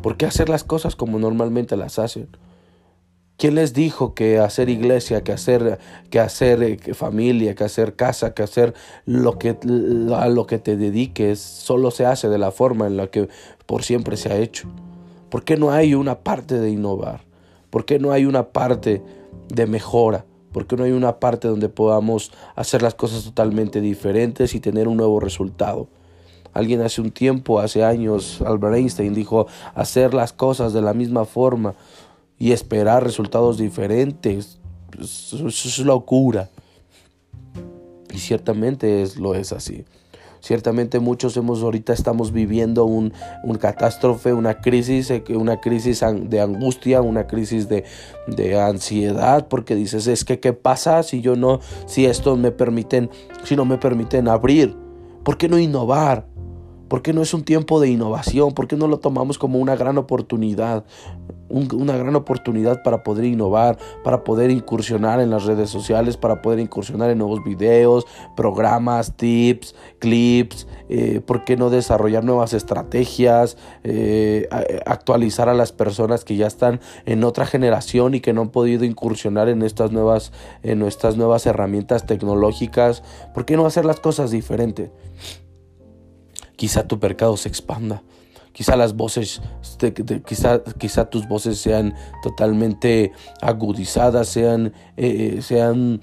¿Por 0.02 0.18
qué 0.18 0.26
hacer 0.26 0.50
las 0.50 0.64
cosas 0.64 0.96
como 0.96 1.18
normalmente 1.18 1.78
las 1.78 1.98
hacen? 1.98 2.30
¿Quién 3.38 3.54
les 3.54 3.74
dijo 3.74 4.16
que 4.16 4.40
hacer 4.40 4.68
iglesia, 4.68 5.24
que 5.24 5.32
hacer, 5.32 5.78
que 6.10 6.20
hacer 6.20 6.64
eh, 6.64 6.94
familia, 6.96 7.54
que 7.54 7.66
hacer 7.66 7.96
casa, 7.96 8.34
que 8.34 8.42
hacer 8.42 8.74
lo 9.06 9.38
que, 9.38 9.56
a 10.16 10.28
lo 10.28 10.48
que 10.48 10.58
te 10.58 10.76
dediques 10.76 11.40
solo 11.40 11.92
se 11.92 12.08
hace 12.08 12.30
de 12.30 12.40
la 12.40 12.50
forma 12.50 12.88
en 12.88 12.98
la 12.98 13.08
que 13.08 13.30
por 13.68 13.84
siempre 13.84 14.18
se 14.18 14.34
ha 14.34 14.38
hecho? 14.38 14.68
¿Por 15.30 15.44
qué 15.44 15.56
no 15.56 15.72
hay 15.72 15.94
una 15.94 16.18
parte 16.18 16.60
de 16.60 16.72
innovar? 16.72 17.22
¿Por 17.70 17.86
qué 17.86 18.00
no 18.00 18.12
hay 18.12 18.26
una 18.26 18.48
parte 18.48 19.04
de 19.50 19.68
mejora? 19.68 20.26
¿Por 20.52 20.66
qué 20.66 20.76
no 20.76 20.86
hay 20.86 20.92
una 20.92 21.20
parte 21.20 21.48
donde 21.48 21.70
podamos 21.70 22.32
hacer 22.56 22.82
las 22.82 22.96
cosas 22.96 23.24
totalmente 23.24 23.82
diferentes 23.82 24.56
y 24.56 24.60
tener 24.60 24.88
un 24.88 24.98
nuevo 24.98 25.20
resultado? 25.20 25.90
Alguien 26.54 26.82
hace 26.82 27.02
un 27.02 27.12
tiempo, 27.12 27.60
hace 27.60 27.84
años, 27.84 28.42
Albert 28.42 28.78
Einstein 28.78 29.14
dijo 29.14 29.46
hacer 29.76 30.16
las 30.16 30.34
cosas 30.34 30.74
de 30.74 30.82
la 30.82 30.96
misma 30.96 31.26
forma 31.26 31.76
y 32.40 32.52
esperar 32.52 33.04
resultados 33.04 33.58
diferentes. 33.58 34.60
Eso 35.00 35.48
es 35.48 35.80
locura. 35.80 36.50
Y 38.14 38.20
ciertamente 38.20 39.02
es, 39.02 39.18
lo 39.18 39.36
es 39.36 39.52
así. 39.52 39.86
Ciertamente 40.40 41.00
muchos 41.00 41.36
hemos 41.36 41.62
ahorita 41.64 41.94
estamos 41.94 42.32
viviendo 42.32 42.86
un, 42.86 43.12
catástrofe, 43.60 44.34
una 44.34 44.62
crisis, 44.62 45.10
eh, 45.10 45.24
una 45.32 45.60
crisis 45.60 46.02
de 46.24 46.40
angustia, 46.40 47.02
una 47.02 47.28
crisis 47.28 47.68
de, 47.68 47.84
de, 48.28 48.60
ansiedad, 48.60 49.48
porque 49.48 49.76
dices, 49.76 50.08
es 50.08 50.24
que 50.24 50.40
qué 50.40 50.54
pasa 50.54 51.04
si 51.04 51.22
yo 51.22 51.36
no, 51.36 51.60
si 51.86 52.06
esto 52.06 52.38
me 52.38 52.52
permiten, 52.52 53.10
si 53.44 53.56
no 53.56 53.66
me 53.66 53.78
permiten 53.78 54.28
abrir, 54.28 54.76
¿por 55.24 55.38
qué 55.38 55.50
no 55.50 55.58
innovar? 55.58 56.28
¿Por 56.88 57.02
qué 57.02 57.14
no 57.14 57.22
es 57.22 57.34
un 57.34 57.44
tiempo 57.44 57.80
de 57.80 57.90
innovación? 57.90 58.54
¿Por 58.54 58.68
qué 58.68 58.76
no 58.76 58.88
lo 58.88 59.00
tomamos 59.00 59.38
como 59.38 59.60
una 59.60 59.76
gran 59.76 59.98
oportunidad? 59.98 60.86
una 61.50 61.96
gran 61.98 62.16
oportunidad 62.16 62.84
para 62.84 63.04
poder 63.04 63.26
innovar, 63.26 63.78
para 64.04 64.24
poder 64.24 64.52
incursionar 64.52 65.20
en 65.22 65.30
las 65.30 65.46
redes 65.46 65.70
sociales, 65.70 66.18
para 66.18 66.42
poder 66.42 66.60
incursionar 66.60 67.10
en 67.10 67.20
nuevos 67.20 67.44
videos, 67.44 68.06
programas, 68.36 69.16
tips, 69.16 69.76
clips, 70.00 70.68
eh, 70.90 71.22
¿por 71.26 71.46
qué 71.46 71.56
no 71.56 71.70
desarrollar 71.70 72.24
nuevas 72.24 72.54
estrategias, 72.54 73.58
eh, 73.84 74.48
actualizar 74.86 75.50
a 75.50 75.54
las 75.54 75.72
personas 75.72 76.26
que 76.26 76.36
ya 76.36 76.48
están 76.48 76.82
en 77.06 77.24
otra 77.24 77.46
generación 77.46 78.14
y 78.14 78.20
que 78.20 78.34
no 78.34 78.42
han 78.42 78.50
podido 78.50 78.84
incursionar 78.84 79.50
en 79.50 79.62
estas 79.62 79.92
nuevas, 79.92 80.32
en 80.64 80.80
nuestras 80.80 81.18
nuevas 81.18 81.46
herramientas 81.46 82.06
tecnológicas? 82.06 83.04
¿Por 83.34 83.46
qué 83.46 83.56
no 83.56 83.66
hacer 83.66 83.86
las 83.86 84.00
cosas 84.00 84.32
diferentes? 84.32 84.92
Quizá 86.58 86.84
tu 86.86 87.00
pecado 87.00 87.38
se 87.38 87.48
expanda. 87.48 88.04
Quizá 88.52 88.76
las 88.76 88.96
voces, 88.96 89.40
quizá, 90.26 90.64
quizá 90.80 91.10
tus 91.10 91.28
voces 91.28 91.60
sean 91.60 91.94
totalmente 92.24 93.12
agudizadas, 93.40 94.28
sean, 94.28 94.74
eh, 94.98 95.40
sean, 95.44 96.02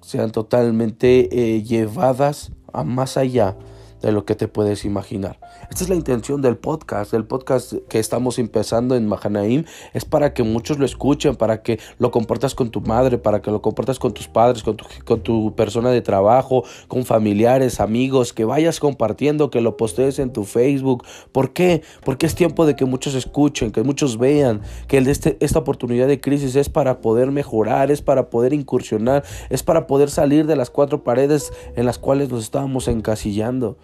sean 0.00 0.32
totalmente 0.32 1.28
eh, 1.30 1.62
llevadas 1.62 2.50
a 2.72 2.84
más 2.84 3.18
allá 3.18 3.54
de 4.02 4.12
lo 4.12 4.24
que 4.24 4.34
te 4.34 4.48
puedes 4.48 4.84
imaginar. 4.84 5.38
Esta 5.70 5.84
es 5.84 5.88
la 5.90 5.96
intención 5.96 6.40
del 6.40 6.56
podcast. 6.56 7.14
El 7.14 7.24
podcast 7.24 7.74
que 7.88 7.98
estamos 7.98 8.38
empezando 8.38 8.94
en 8.94 9.06
Mahanaim 9.06 9.64
es 9.92 10.04
para 10.04 10.34
que 10.34 10.42
muchos 10.42 10.78
lo 10.78 10.84
escuchen, 10.84 11.36
para 11.36 11.62
que 11.62 11.78
lo 11.98 12.10
compartas 12.10 12.54
con 12.54 12.70
tu 12.70 12.80
madre, 12.80 13.18
para 13.18 13.42
que 13.42 13.50
lo 13.50 13.60
compartas 13.60 13.98
con 13.98 14.12
tus 14.12 14.28
padres, 14.28 14.62
con 14.62 14.76
tu, 15.22 15.54
persona 15.54 15.90
de 15.90 16.00
trabajo, 16.00 16.64
con 16.86 17.04
familiares, 17.04 17.80
amigos, 17.80 18.32
que 18.32 18.44
vayas 18.44 18.80
compartiendo, 18.80 19.50
que 19.50 19.60
lo 19.60 19.76
postees 19.76 20.18
en 20.18 20.32
tu 20.32 20.44
Facebook. 20.44 21.04
¿Por 21.32 21.52
qué? 21.52 21.82
Porque 22.04 22.26
es 22.26 22.34
tiempo 22.34 22.66
de 22.66 22.76
que 22.76 22.84
muchos 22.84 23.14
escuchen, 23.14 23.72
que 23.72 23.82
muchos 23.82 24.18
vean 24.18 24.62
que 24.86 24.98
este, 24.98 25.36
esta 25.40 25.58
oportunidad 25.58 26.06
de 26.06 26.20
crisis 26.20 26.54
es 26.56 26.68
para 26.68 27.00
poder 27.00 27.30
mejorar, 27.30 27.90
es 27.90 28.02
para 28.02 28.30
poder 28.30 28.52
incursionar, 28.52 29.24
es 29.50 29.62
para 29.62 29.86
poder 29.86 30.10
salir 30.10 30.46
de 30.46 30.56
las 30.56 30.70
cuatro 30.70 31.02
paredes 31.02 31.52
en 31.76 31.86
las 31.86 31.98
cuales 31.98 32.30
nos 32.30 32.42
estábamos 32.42 32.88
encasillando 32.88 33.76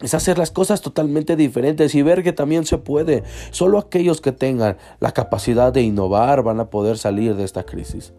es 0.00 0.12
hacer 0.12 0.36
las 0.36 0.50
cosas 0.50 0.82
totalmente 0.82 1.36
diferentes 1.36 1.94
y 1.94 2.02
ver 2.02 2.22
que 2.22 2.32
también 2.32 2.66
se 2.66 2.78
puede. 2.78 3.22
Solo 3.50 3.78
aquellos 3.78 4.20
que 4.20 4.32
tengan 4.32 4.76
la 5.00 5.12
capacidad 5.12 5.72
de 5.72 5.82
innovar 5.82 6.42
van 6.42 6.60
a 6.60 6.68
poder 6.68 6.98
salir 6.98 7.34
de 7.34 7.44
esta 7.44 7.64
crisis. 7.64 8.12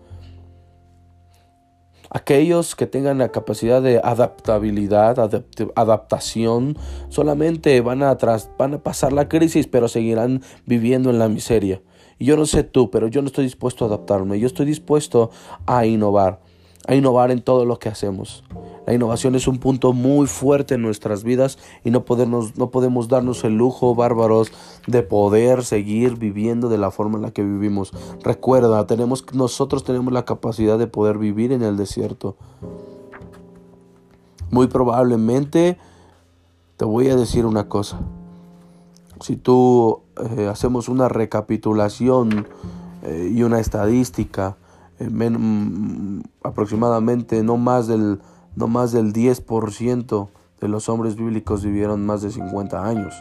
Aquellos 2.10 2.76
que 2.76 2.88
tengan 2.88 3.18
la 3.18 3.30
capacidad 3.30 3.82
de 3.82 4.00
adaptabilidad, 4.02 5.44
adaptación, 5.76 6.78
solamente 7.10 7.82
van 7.82 8.02
a, 8.02 8.18
van 8.58 8.74
a 8.76 8.78
pasar 8.80 9.12
la 9.12 9.28
crisis, 9.28 9.68
pero 9.68 9.88
seguirán 9.88 10.42
viviendo 10.66 11.10
en 11.10 11.20
la 11.20 11.28
miseria. 11.28 11.82
Y 12.18 12.26
yo 12.26 12.38
no 12.38 12.46
sé 12.46 12.64
tú, 12.64 12.90
pero 12.90 13.08
yo 13.08 13.22
no 13.22 13.28
estoy 13.28 13.44
dispuesto 13.44 13.84
a 13.84 13.88
adaptarme. 13.90 14.40
Yo 14.40 14.48
estoy 14.48 14.66
dispuesto 14.66 15.32
a 15.66 15.86
innovar, 15.86 16.40
a 16.88 16.96
innovar 16.96 17.30
en 17.30 17.42
todo 17.42 17.66
lo 17.66 17.78
que 17.78 17.90
hacemos. 17.90 18.44
La 18.88 18.94
innovación 18.94 19.36
es 19.36 19.50
un 19.50 19.58
punto 19.58 19.92
muy 19.92 20.28
fuerte 20.28 20.76
en 20.76 20.82
nuestras 20.82 21.26
vidas 21.26 21.60
y 21.84 21.92
no, 21.92 22.06
no 22.56 22.70
podemos 22.70 23.10
darnos 23.10 23.44
el 23.44 23.58
lujo, 23.58 23.96
bárbaros, 23.96 24.50
de 24.88 25.04
poder 25.04 25.66
seguir 25.66 26.16
viviendo 26.16 26.70
de 26.70 26.78
la 26.78 26.90
forma 26.90 27.18
en 27.18 27.24
la 27.24 27.32
que 27.32 27.44
vivimos. 27.44 27.92
Recuerda, 28.24 28.88
tenemos, 28.88 29.26
nosotros 29.34 29.84
tenemos 29.84 30.14
la 30.14 30.24
capacidad 30.24 30.80
de 30.80 30.88
poder 30.88 31.18
vivir 31.18 31.52
en 31.52 31.64
el 31.64 31.76
desierto. 31.76 32.38
Muy 34.52 34.68
probablemente 34.68 35.78
te 36.78 36.86
voy 36.86 37.10
a 37.10 37.18
decir 37.18 37.46
una 37.46 37.68
cosa. 37.68 38.00
Si 39.20 39.36
tú 39.36 40.00
eh, 40.38 40.48
hacemos 40.48 40.88
una 40.88 41.10
recapitulación 41.10 42.48
eh, 43.04 43.34
y 43.36 43.44
una 43.44 43.60
estadística, 43.60 44.56
eh, 45.00 45.10
mm, 45.10 46.22
aproximadamente 46.42 47.44
no 47.44 47.58
más 47.58 47.88
del 47.88 48.22
no 48.58 48.68
más 48.68 48.92
del 48.92 49.14
10% 49.14 50.30
de 50.60 50.68
los 50.68 50.90
hombres 50.90 51.16
bíblicos 51.16 51.64
vivieron 51.64 52.04
más 52.06 52.24
de 52.24 52.32
50 52.32 52.84
años, 52.84 53.14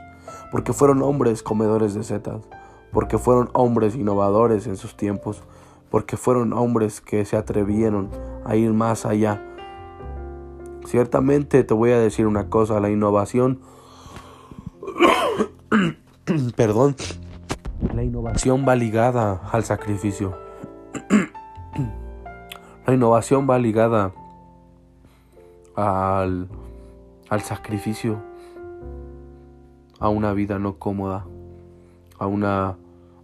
porque 0.50 0.72
fueron 0.72 1.02
hombres 1.02 1.42
comedores 1.42 1.92
de 1.92 2.04
setas, 2.04 2.40
porque 2.90 3.18
fueron 3.18 3.50
hombres 3.52 3.94
innovadores 3.94 4.66
en 4.66 4.78
sus 4.78 4.96
tiempos, 4.96 5.42
porque 5.90 6.16
fueron 6.16 6.54
hombres 6.54 7.02
que 7.02 7.26
se 7.26 7.36
atrevieron 7.36 8.08
a 8.46 8.56
ir 8.56 8.72
más 8.72 9.04
allá. 9.04 9.44
Ciertamente 10.86 11.62
te 11.64 11.74
voy 11.74 11.90
a 11.90 11.98
decir 11.98 12.26
una 12.26 12.48
cosa, 12.48 12.80
la 12.80 12.88
innovación, 12.88 13.60
perdón, 16.56 16.96
la 17.94 18.02
innovación 18.02 18.64
va 18.66 18.74
ligada 18.74 19.42
al 19.52 19.64
sacrificio. 19.64 20.34
la 22.86 22.94
innovación 22.94 23.46
va 23.50 23.58
ligada 23.58 24.14
al, 25.76 26.48
al 27.28 27.40
sacrificio, 27.42 28.22
a 30.00 30.08
una 30.08 30.32
vida 30.32 30.58
no 30.58 30.78
cómoda, 30.78 31.26
a 32.18 32.26
una, 32.26 32.76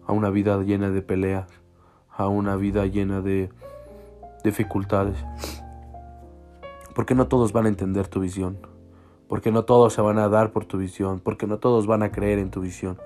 a 0.06 0.12
una 0.12 0.30
vida 0.30 0.62
llena 0.62 0.90
de 0.90 1.02
peleas, 1.02 1.48
a 2.10 2.28
una 2.28 2.56
vida 2.56 2.86
llena 2.86 3.22
de 3.22 3.50
dificultades. 4.44 5.16
Porque 6.94 7.14
no 7.14 7.26
todos 7.26 7.52
van 7.52 7.64
a 7.64 7.70
entender 7.70 8.06
tu 8.08 8.20
visión, 8.20 8.58
porque 9.28 9.50
no 9.50 9.64
todos 9.64 9.94
se 9.94 10.02
van 10.02 10.18
a 10.18 10.28
dar 10.28 10.52
por 10.52 10.66
tu 10.66 10.76
visión, 10.76 11.20
porque 11.20 11.46
no 11.46 11.58
todos 11.58 11.86
van 11.86 12.02
a 12.02 12.12
creer 12.12 12.38
en 12.38 12.50
tu 12.50 12.60
visión. 12.60 12.98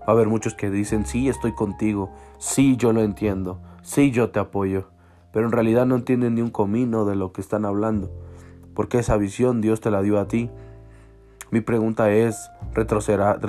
Va 0.00 0.06
a 0.08 0.10
haber 0.12 0.26
muchos 0.26 0.54
que 0.54 0.70
dicen, 0.70 1.06
sí, 1.06 1.28
estoy 1.28 1.54
contigo, 1.54 2.10
sí, 2.38 2.76
yo 2.76 2.92
lo 2.92 3.02
entiendo, 3.02 3.60
sí, 3.82 4.10
yo 4.10 4.30
te 4.30 4.40
apoyo, 4.40 4.88
pero 5.32 5.46
en 5.46 5.52
realidad 5.52 5.86
no 5.86 5.94
entienden 5.94 6.34
ni 6.34 6.40
un 6.40 6.50
comino 6.50 7.04
de 7.04 7.14
lo 7.14 7.32
que 7.32 7.40
están 7.40 7.64
hablando 7.64 8.10
porque 8.78 8.98
esa 8.98 9.16
visión 9.16 9.60
Dios 9.60 9.80
te 9.80 9.90
la 9.90 10.02
dio 10.02 10.20
a 10.20 10.28
ti. 10.28 10.50
Mi 11.50 11.60
pregunta 11.60 12.12
es, 12.12 12.48
¿retrocederás? 12.74 13.40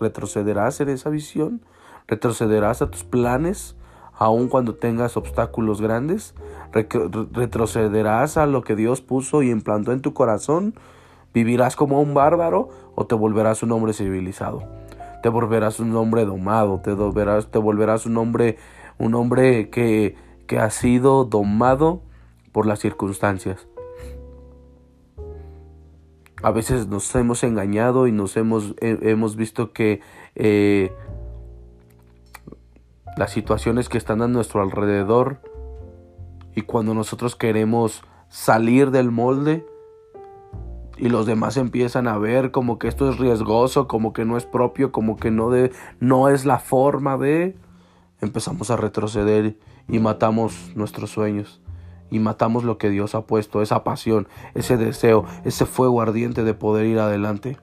¿Retrocederás 0.00 0.80
en 0.80 0.88
esa 0.88 1.10
visión? 1.10 1.60
¿Retrocederás 2.08 2.82
a 2.82 2.90
tus 2.90 3.04
planes 3.04 3.76
aun 4.12 4.48
cuando 4.48 4.74
tengas 4.74 5.16
obstáculos 5.16 5.80
grandes? 5.80 6.34
¿Retrocederás 6.72 8.36
a 8.36 8.46
lo 8.46 8.62
que 8.62 8.74
Dios 8.74 9.00
puso 9.00 9.44
y 9.44 9.50
implantó 9.52 9.92
en 9.92 10.00
tu 10.00 10.12
corazón? 10.12 10.74
¿Vivirás 11.32 11.76
como 11.76 12.00
un 12.00 12.12
bárbaro 12.12 12.70
o 12.96 13.06
te 13.06 13.14
volverás 13.14 13.62
un 13.62 13.70
hombre 13.70 13.92
civilizado? 13.92 14.64
Te 15.22 15.28
volverás 15.28 15.78
un 15.78 15.94
hombre 15.94 16.24
domado, 16.24 16.80
te 16.82 16.94
volverás, 16.94 17.48
te 17.52 17.58
volverás 17.58 18.06
un 18.06 18.16
hombre, 18.16 18.56
un 18.98 19.14
hombre 19.14 19.70
que, 19.70 20.16
que 20.48 20.58
ha 20.58 20.70
sido 20.70 21.26
domado 21.26 22.02
por 22.50 22.66
las 22.66 22.80
circunstancias. 22.80 23.68
A 26.42 26.50
veces 26.50 26.86
nos 26.86 27.14
hemos 27.14 27.42
engañado 27.44 28.06
y 28.06 28.12
nos 28.12 28.36
hemos, 28.36 28.74
hemos 28.80 29.36
visto 29.36 29.72
que 29.72 30.00
eh, 30.34 30.92
las 33.16 33.32
situaciones 33.32 33.88
que 33.88 33.98
están 33.98 34.20
a 34.20 34.28
nuestro 34.28 34.60
alrededor 34.62 35.40
y 36.54 36.62
cuando 36.62 36.94
nosotros 36.94 37.36
queremos 37.36 38.02
salir 38.28 38.90
del 38.90 39.10
molde, 39.10 39.64
y 40.98 41.08
los 41.08 41.26
demás 41.26 41.56
empiezan 41.56 42.08
a 42.08 42.16
ver 42.18 42.50
como 42.50 42.78
que 42.78 42.88
esto 42.88 43.10
es 43.10 43.18
riesgoso, 43.18 43.86
como 43.86 44.12
que 44.12 44.24
no 44.24 44.36
es 44.36 44.46
propio, 44.46 44.92
como 44.92 45.16
que 45.16 45.30
no, 45.30 45.50
de, 45.50 45.72
no 46.00 46.28
es 46.28 46.46
la 46.46 46.58
forma 46.58 47.18
de, 47.18 47.56
empezamos 48.20 48.70
a 48.70 48.76
retroceder 48.76 49.58
y 49.88 49.98
matamos 49.98 50.72
nuestros 50.74 51.10
sueños 51.10 51.60
y 52.10 52.18
matamos 52.18 52.64
lo 52.64 52.78
que 52.78 52.90
Dios 52.90 53.14
ha 53.14 53.22
puesto, 53.22 53.62
esa 53.62 53.84
pasión, 53.84 54.28
ese 54.54 54.76
deseo, 54.76 55.24
ese 55.44 55.66
fuego 55.66 56.00
ardiente 56.00 56.44
de 56.44 56.54
poder 56.54 56.86
ir 56.86 56.98
adelante 56.98 57.58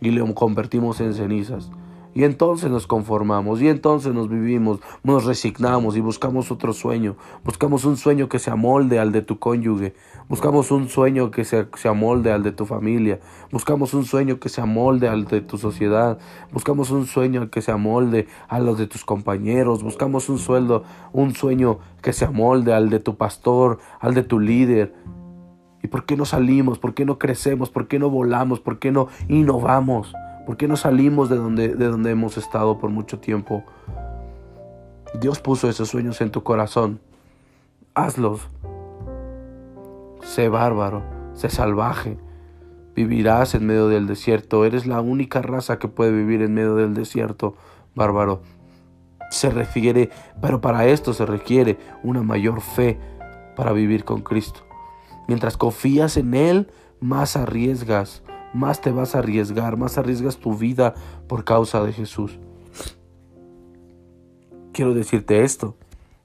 y 0.00 0.10
lo 0.10 0.34
convertimos 0.34 1.00
en 1.00 1.14
cenizas. 1.14 1.70
Y 2.14 2.24
entonces 2.24 2.70
nos 2.70 2.86
conformamos, 2.86 3.62
y 3.62 3.68
entonces 3.68 4.12
nos 4.12 4.28
vivimos, 4.28 4.80
nos 5.02 5.24
resignamos 5.24 5.96
y 5.96 6.00
buscamos 6.00 6.50
otro 6.50 6.74
sueño. 6.74 7.16
Buscamos 7.42 7.86
un 7.86 7.96
sueño 7.96 8.28
que 8.28 8.38
se 8.38 8.50
amolde 8.50 8.98
al 8.98 9.12
de 9.12 9.22
tu 9.22 9.38
cónyuge. 9.38 9.94
Buscamos 10.28 10.70
un 10.70 10.90
sueño 10.90 11.30
que 11.30 11.44
se, 11.44 11.66
se 11.74 11.88
amolde 11.88 12.30
al 12.30 12.42
de 12.42 12.52
tu 12.52 12.66
familia. 12.66 13.20
Buscamos 13.50 13.94
un 13.94 14.04
sueño 14.04 14.38
que 14.40 14.50
se 14.50 14.60
amolde 14.60 15.08
al 15.08 15.24
de 15.24 15.40
tu 15.40 15.56
sociedad. 15.56 16.18
Buscamos 16.52 16.90
un 16.90 17.06
sueño 17.06 17.50
que 17.50 17.62
se 17.62 17.72
amolde 17.72 18.26
a 18.48 18.60
los 18.60 18.76
de 18.76 18.86
tus 18.86 19.06
compañeros. 19.06 19.82
Buscamos 19.82 20.28
un 20.28 20.38
sueldo, 20.38 20.84
un 21.12 21.34
sueño 21.34 21.78
que 22.02 22.12
se 22.12 22.26
amolde 22.26 22.74
al 22.74 22.90
de 22.90 23.00
tu 23.00 23.16
pastor, 23.16 23.78
al 24.00 24.12
de 24.12 24.22
tu 24.22 24.38
líder. 24.38 24.94
¿Y 25.82 25.88
por 25.88 26.04
qué 26.04 26.16
no 26.16 26.26
salimos? 26.26 26.78
¿Por 26.78 26.92
qué 26.92 27.06
no 27.06 27.18
crecemos? 27.18 27.70
¿Por 27.70 27.88
qué 27.88 27.98
no 27.98 28.10
volamos? 28.10 28.60
¿Por 28.60 28.78
qué 28.78 28.92
no 28.92 29.08
innovamos? 29.28 30.12
¿Por 30.46 30.56
qué 30.56 30.66
no 30.66 30.76
salimos 30.76 31.28
de 31.28 31.36
donde, 31.36 31.68
de 31.68 31.86
donde 31.86 32.10
hemos 32.10 32.36
estado 32.36 32.78
por 32.78 32.90
mucho 32.90 33.20
tiempo? 33.20 33.62
Dios 35.20 35.38
puso 35.38 35.68
esos 35.68 35.88
sueños 35.88 36.20
en 36.20 36.30
tu 36.30 36.42
corazón. 36.42 37.00
Hazlos. 37.94 38.48
Sé 40.22 40.48
bárbaro, 40.48 41.04
sé 41.34 41.48
salvaje. 41.48 42.18
Vivirás 42.96 43.54
en 43.54 43.66
medio 43.66 43.86
del 43.86 44.08
desierto. 44.08 44.64
Eres 44.64 44.84
la 44.84 45.00
única 45.00 45.42
raza 45.42 45.78
que 45.78 45.86
puede 45.86 46.10
vivir 46.10 46.42
en 46.42 46.54
medio 46.54 46.74
del 46.74 46.94
desierto, 46.94 47.54
bárbaro. 47.94 48.42
Se 49.30 49.48
refiere, 49.48 50.10
pero 50.40 50.60
para 50.60 50.86
esto 50.86 51.12
se 51.12 51.24
requiere 51.24 51.78
una 52.02 52.22
mayor 52.22 52.60
fe 52.60 52.98
para 53.54 53.72
vivir 53.72 54.04
con 54.04 54.22
Cristo. 54.22 54.60
Mientras 55.28 55.56
confías 55.56 56.16
en 56.16 56.34
Él, 56.34 56.70
más 57.00 57.36
arriesgas 57.36 58.22
más 58.52 58.80
te 58.80 58.90
vas 58.90 59.14
a 59.14 59.18
arriesgar, 59.18 59.76
más 59.76 59.98
arriesgas 59.98 60.36
tu 60.36 60.56
vida 60.56 60.94
por 61.28 61.44
causa 61.44 61.82
de 61.82 61.92
Jesús. 61.92 62.38
Quiero 64.72 64.94
decirte 64.94 65.44
esto, 65.44 65.76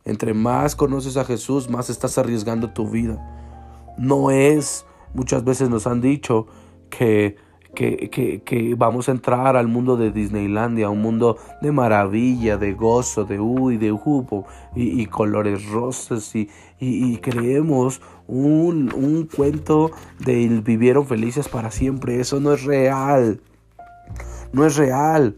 entre 0.05 0.33
más 0.33 0.75
conoces 0.75 1.17
a 1.17 1.25
Jesús, 1.25 1.69
más 1.69 1.89
estás 1.89 2.17
arriesgando 2.17 2.69
tu 2.71 2.89
vida. 2.89 3.95
No 3.97 4.31
es, 4.31 4.85
muchas 5.13 5.43
veces 5.43 5.69
nos 5.69 5.87
han 5.87 6.01
dicho 6.01 6.47
que, 6.89 7.35
que, 7.77 8.41
que, 8.43 8.75
vamos 8.75 9.07
a 9.07 9.11
entrar 9.11 9.55
al 9.55 9.67
mundo 9.67 9.97
de 9.97 10.11
Disneylandia, 10.11 10.89
un 10.89 10.99
mundo 10.99 11.37
de 11.61 11.71
maravilla, 11.71 12.57
de 12.57 12.73
gozo, 12.73 13.23
de 13.23 13.39
uy, 13.39 13.77
de 13.77 13.91
hupo 13.91 14.47
y, 14.75 15.05
colores 15.05 15.69
rosas 15.69 16.33
y, 16.35 17.17
creemos 17.17 18.01
un, 18.27 19.29
cuento 19.35 19.91
de 20.17 20.47
vivieron 20.63 21.05
felices 21.05 21.47
para 21.47 21.69
siempre. 21.69 22.19
Eso 22.19 22.39
no 22.39 22.53
es 22.53 22.63
real. 22.63 23.41
No 24.51 24.65
es 24.65 24.75
real. 24.75 25.37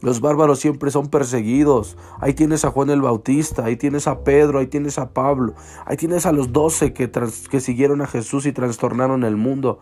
Los 0.00 0.22
bárbaros 0.22 0.58
siempre 0.58 0.90
son 0.90 1.08
perseguidos. 1.08 1.98
Ahí 2.18 2.32
tienes 2.32 2.64
a 2.64 2.70
Juan 2.70 2.88
el 2.88 3.02
Bautista, 3.02 3.66
ahí 3.66 3.76
tienes 3.76 4.08
a 4.08 4.24
Pedro, 4.24 4.58
ahí 4.58 4.68
tienes 4.68 4.98
a 4.98 5.10
Pablo, 5.10 5.54
ahí 5.84 5.98
tienes 5.98 6.24
a 6.24 6.32
los 6.32 6.50
doce 6.50 6.94
que, 6.94 7.10
que 7.10 7.60
siguieron 7.60 8.00
a 8.00 8.06
Jesús 8.06 8.46
y 8.46 8.52
trastornaron 8.52 9.22
el 9.22 9.36
mundo. 9.36 9.80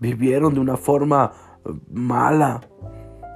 Vivieron 0.00 0.54
de 0.54 0.60
una 0.60 0.76
forma 0.76 1.32
eh, 1.64 1.70
mala, 1.92 2.62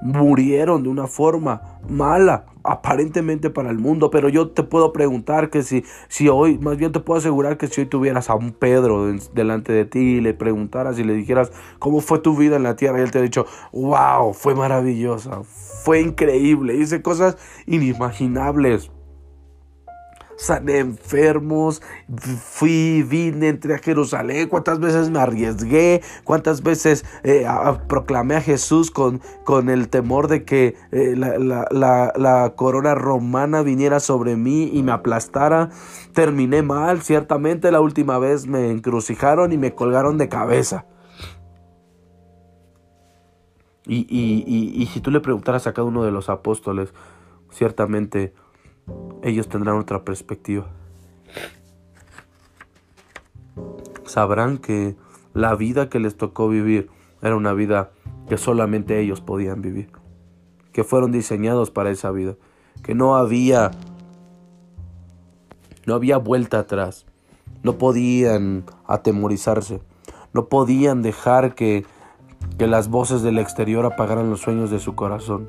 murieron 0.03 0.83
de 0.83 0.89
una 0.89 1.07
forma 1.07 1.81
mala, 1.89 2.47
aparentemente 2.63 3.51
para 3.51 3.71
el 3.71 3.79
mundo, 3.79 4.11
pero 4.11 4.29
yo 4.29 4.49
te 4.49 4.63
puedo 4.63 4.93
preguntar 4.93 5.51
que 5.51 5.63
si, 5.63 5.85
si 6.09 6.29
hoy, 6.29 6.59
más 6.59 6.79
bien 6.79 6.93
te 6.93 7.01
puedo 7.01 7.19
asegurar 7.19 7.59
que 7.59 7.67
si 7.67 7.83
hoy 7.83 7.87
tuvieras 7.87 8.31
a 8.31 8.35
un 8.35 8.53
Pedro 8.53 9.13
delante 9.35 9.73
de 9.73 9.85
ti 9.85 9.99
y 9.99 10.21
le 10.21 10.33
preguntaras 10.33 10.99
y 10.99 11.05
le 11.05 11.13
dijeras 11.13 11.53
cómo 11.79 12.01
fue 12.01 12.19
tu 12.19 12.37
vida 12.37 12.57
en 12.57 12.63
la 12.63 12.77
tierra, 12.77 12.99
y 12.99 13.03
él 13.03 13.11
te 13.11 13.19
ha 13.19 13.23
dicho, 13.23 13.47
wow, 13.73 14.33
fue 14.33 14.55
maravillosa, 14.55 15.43
fue 15.43 16.01
increíble, 16.01 16.77
hice 16.77 17.03
cosas 17.03 17.37
inimaginables 17.67 18.91
sané 20.37 20.79
enfermos, 20.79 21.83
fui, 22.17 23.03
vine, 23.03 23.49
entré 23.49 23.75
a 23.75 23.79
Jerusalén, 23.79 24.49
cuántas 24.49 24.81
veces 24.81 25.11
me 25.11 25.19
arriesgué, 25.19 26.03
cuántas 26.25 26.63
veces 26.63 27.05
eh, 27.23 27.47
proclamé 27.89 28.37
a 28.37 28.41
Jesús 28.41 28.91
con, 28.91 29.21
con 29.45 29.69
el 29.69 29.89
temor 29.89 30.29
de 30.29 30.45
que 30.45 30.77
eh, 30.93 31.15
la, 31.17 32.53
corona 32.57 32.95
romana 32.95 33.63
viniera 33.63 34.01
sobre 34.01 34.37
mí 34.37 34.71
y 34.73 34.83
me 34.83 34.93
aplastara. 34.93 35.71
Terminé 36.13 36.63
mal, 36.63 37.03
ciertamente 37.03 37.71
la 37.71 37.81
última 37.81 38.19
vez 38.19 38.47
me 38.47 38.71
encrucijaron 38.71 39.53
y 39.53 39.59
me 39.59 39.75
colgaron 39.75 40.19
de 40.19 40.29
cabeza. 40.29 40.87
Y, 43.87 44.07
y 44.09 44.87
si 44.87 45.01
tú 45.01 45.11
le 45.11 45.21
preguntaras 45.21 45.67
a 45.67 45.75
cada 45.75 45.87
uno 45.87 46.05
de 46.05 46.11
los 46.11 46.31
apóstoles, 46.31 46.95
ciertamente 47.51 48.33
ellos 49.23 49.49
tendrán 49.49 49.79
otra 49.79 50.05
perspectiva. 50.05 50.67
Sabrán 54.05 54.59
que 54.59 54.97
la 55.33 55.55
vida 55.55 55.89
que 55.89 56.01
les 56.01 56.17
tocó 56.17 56.49
vivir 56.49 56.91
era 57.23 57.37
una 57.37 57.53
vida 57.53 57.91
que 58.29 58.37
solamente 58.37 59.01
ellos 59.01 59.21
podían 59.21 59.63
vivir, 59.63 59.91
que 60.73 60.85
fueron 60.85 61.11
diseñados 61.13 61.71
para 61.71 61.91
esa 61.91 62.11
vida, 62.11 62.37
que 62.83 62.95
no 62.95 63.17
había 63.17 63.71
no 65.87 65.95
había 65.95 66.17
vuelta 66.17 66.61
atrás. 66.61 67.07
No 67.63 67.79
podían 67.79 68.65
atemorizarse, 68.87 69.81
no 70.33 70.49
podían 70.49 71.03
dejar 71.03 71.55
que, 71.55 71.87
que 72.59 72.67
las 72.67 72.89
voces 72.89 73.23
del 73.23 73.39
exterior 73.39 73.87
apagaran 73.87 74.29
los 74.29 74.41
sueños 74.41 74.71
de 74.71 74.81
su 74.81 74.95
corazón. 74.95 75.49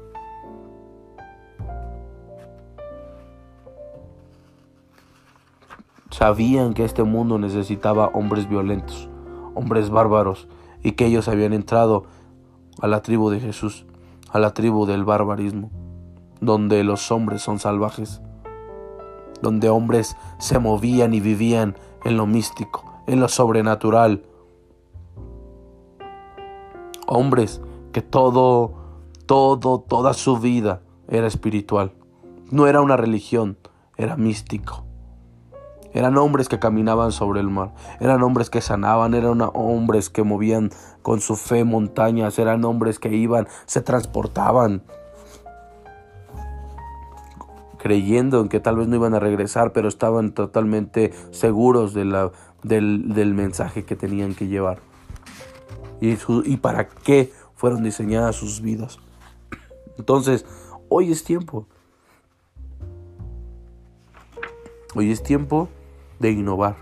Sabían 6.26 6.74
que 6.74 6.84
este 6.84 7.04
mundo 7.04 7.38
necesitaba 7.38 8.08
hombres 8.08 8.50
violentos, 8.50 9.12
hombres 9.54 9.92
bárbaros, 9.92 10.48
y 10.82 10.94
que 10.94 11.06
ellos 11.06 11.28
habían 11.28 11.54
entrado 11.54 12.06
a 12.82 12.88
la 12.88 13.04
tribu 13.04 13.30
de 13.30 13.40
Jesús, 13.40 13.86
a 14.32 14.40
la 14.40 14.52
tribu 14.56 14.88
del 14.88 15.04
barbarismo, 15.04 15.70
donde 16.42 16.84
los 16.84 17.12
hombres 17.12 17.44
son 17.44 17.60
salvajes, 17.60 18.24
donde 19.44 19.70
hombres 19.70 20.18
se 20.40 20.58
movían 20.58 21.14
y 21.14 21.20
vivían 21.20 21.76
en 22.04 22.18
lo 22.18 22.26
místico, 22.26 22.84
en 23.06 23.20
lo 23.20 23.28
sobrenatural. 23.28 24.24
Hombres 27.06 27.62
que 27.92 28.02
todo, 28.02 28.74
todo, 29.28 29.80
toda 29.82 30.16
su 30.16 30.40
vida 30.40 30.82
era 31.08 31.28
espiritual. 31.28 31.94
No 32.50 32.66
era 32.66 32.82
una 32.82 32.98
religión, 32.98 33.60
era 33.96 34.18
místico. 34.18 34.85
Eran 35.96 36.18
hombres 36.18 36.50
que 36.50 36.60
caminaban 36.60 37.14
sobre 37.14 37.40
el 37.40 37.50
mar, 37.50 37.74
eran 38.02 38.22
hombres 38.22 38.50
que 38.50 38.60
sanaban, 38.60 39.14
eran 39.14 39.40
hombres 39.54 40.10
que 40.10 40.24
movían 40.24 40.70
con 41.02 41.22
su 41.22 41.38
fe 41.38 41.64
montañas, 41.64 42.38
eran 42.38 42.66
hombres 42.66 43.00
que 43.00 43.16
iban, 43.16 43.48
se 43.66 43.80
transportaban, 43.80 44.84
creyendo 47.78 48.42
en 48.42 48.50
que 48.50 48.60
tal 48.60 48.76
vez 48.76 48.90
no 48.90 48.98
iban 48.98 49.14
a 49.14 49.20
regresar, 49.20 49.72
pero 49.72 49.88
estaban 49.88 50.34
totalmente 50.34 51.14
seguros 51.32 51.94
de 51.94 52.04
la, 52.04 52.30
del, 52.62 53.34
mensaje 53.34 53.86
que 53.86 53.96
tenían 53.96 54.36
que 54.36 54.48
llevar. 54.48 54.80
Y, 56.02 56.18
y 56.44 56.58
para 56.58 56.90
qué 56.90 57.32
fueron 57.56 57.84
diseñadas 57.84 58.36
sus 58.36 58.60
vidas. 58.60 59.00
Entonces, 59.98 60.46
hoy 60.90 61.14
es 61.14 61.24
tiempo. 61.24 61.68
Hoy 64.94 65.10
es 65.10 65.24
tiempo 65.24 65.70
de 66.20 66.32
innovar. 66.32 66.76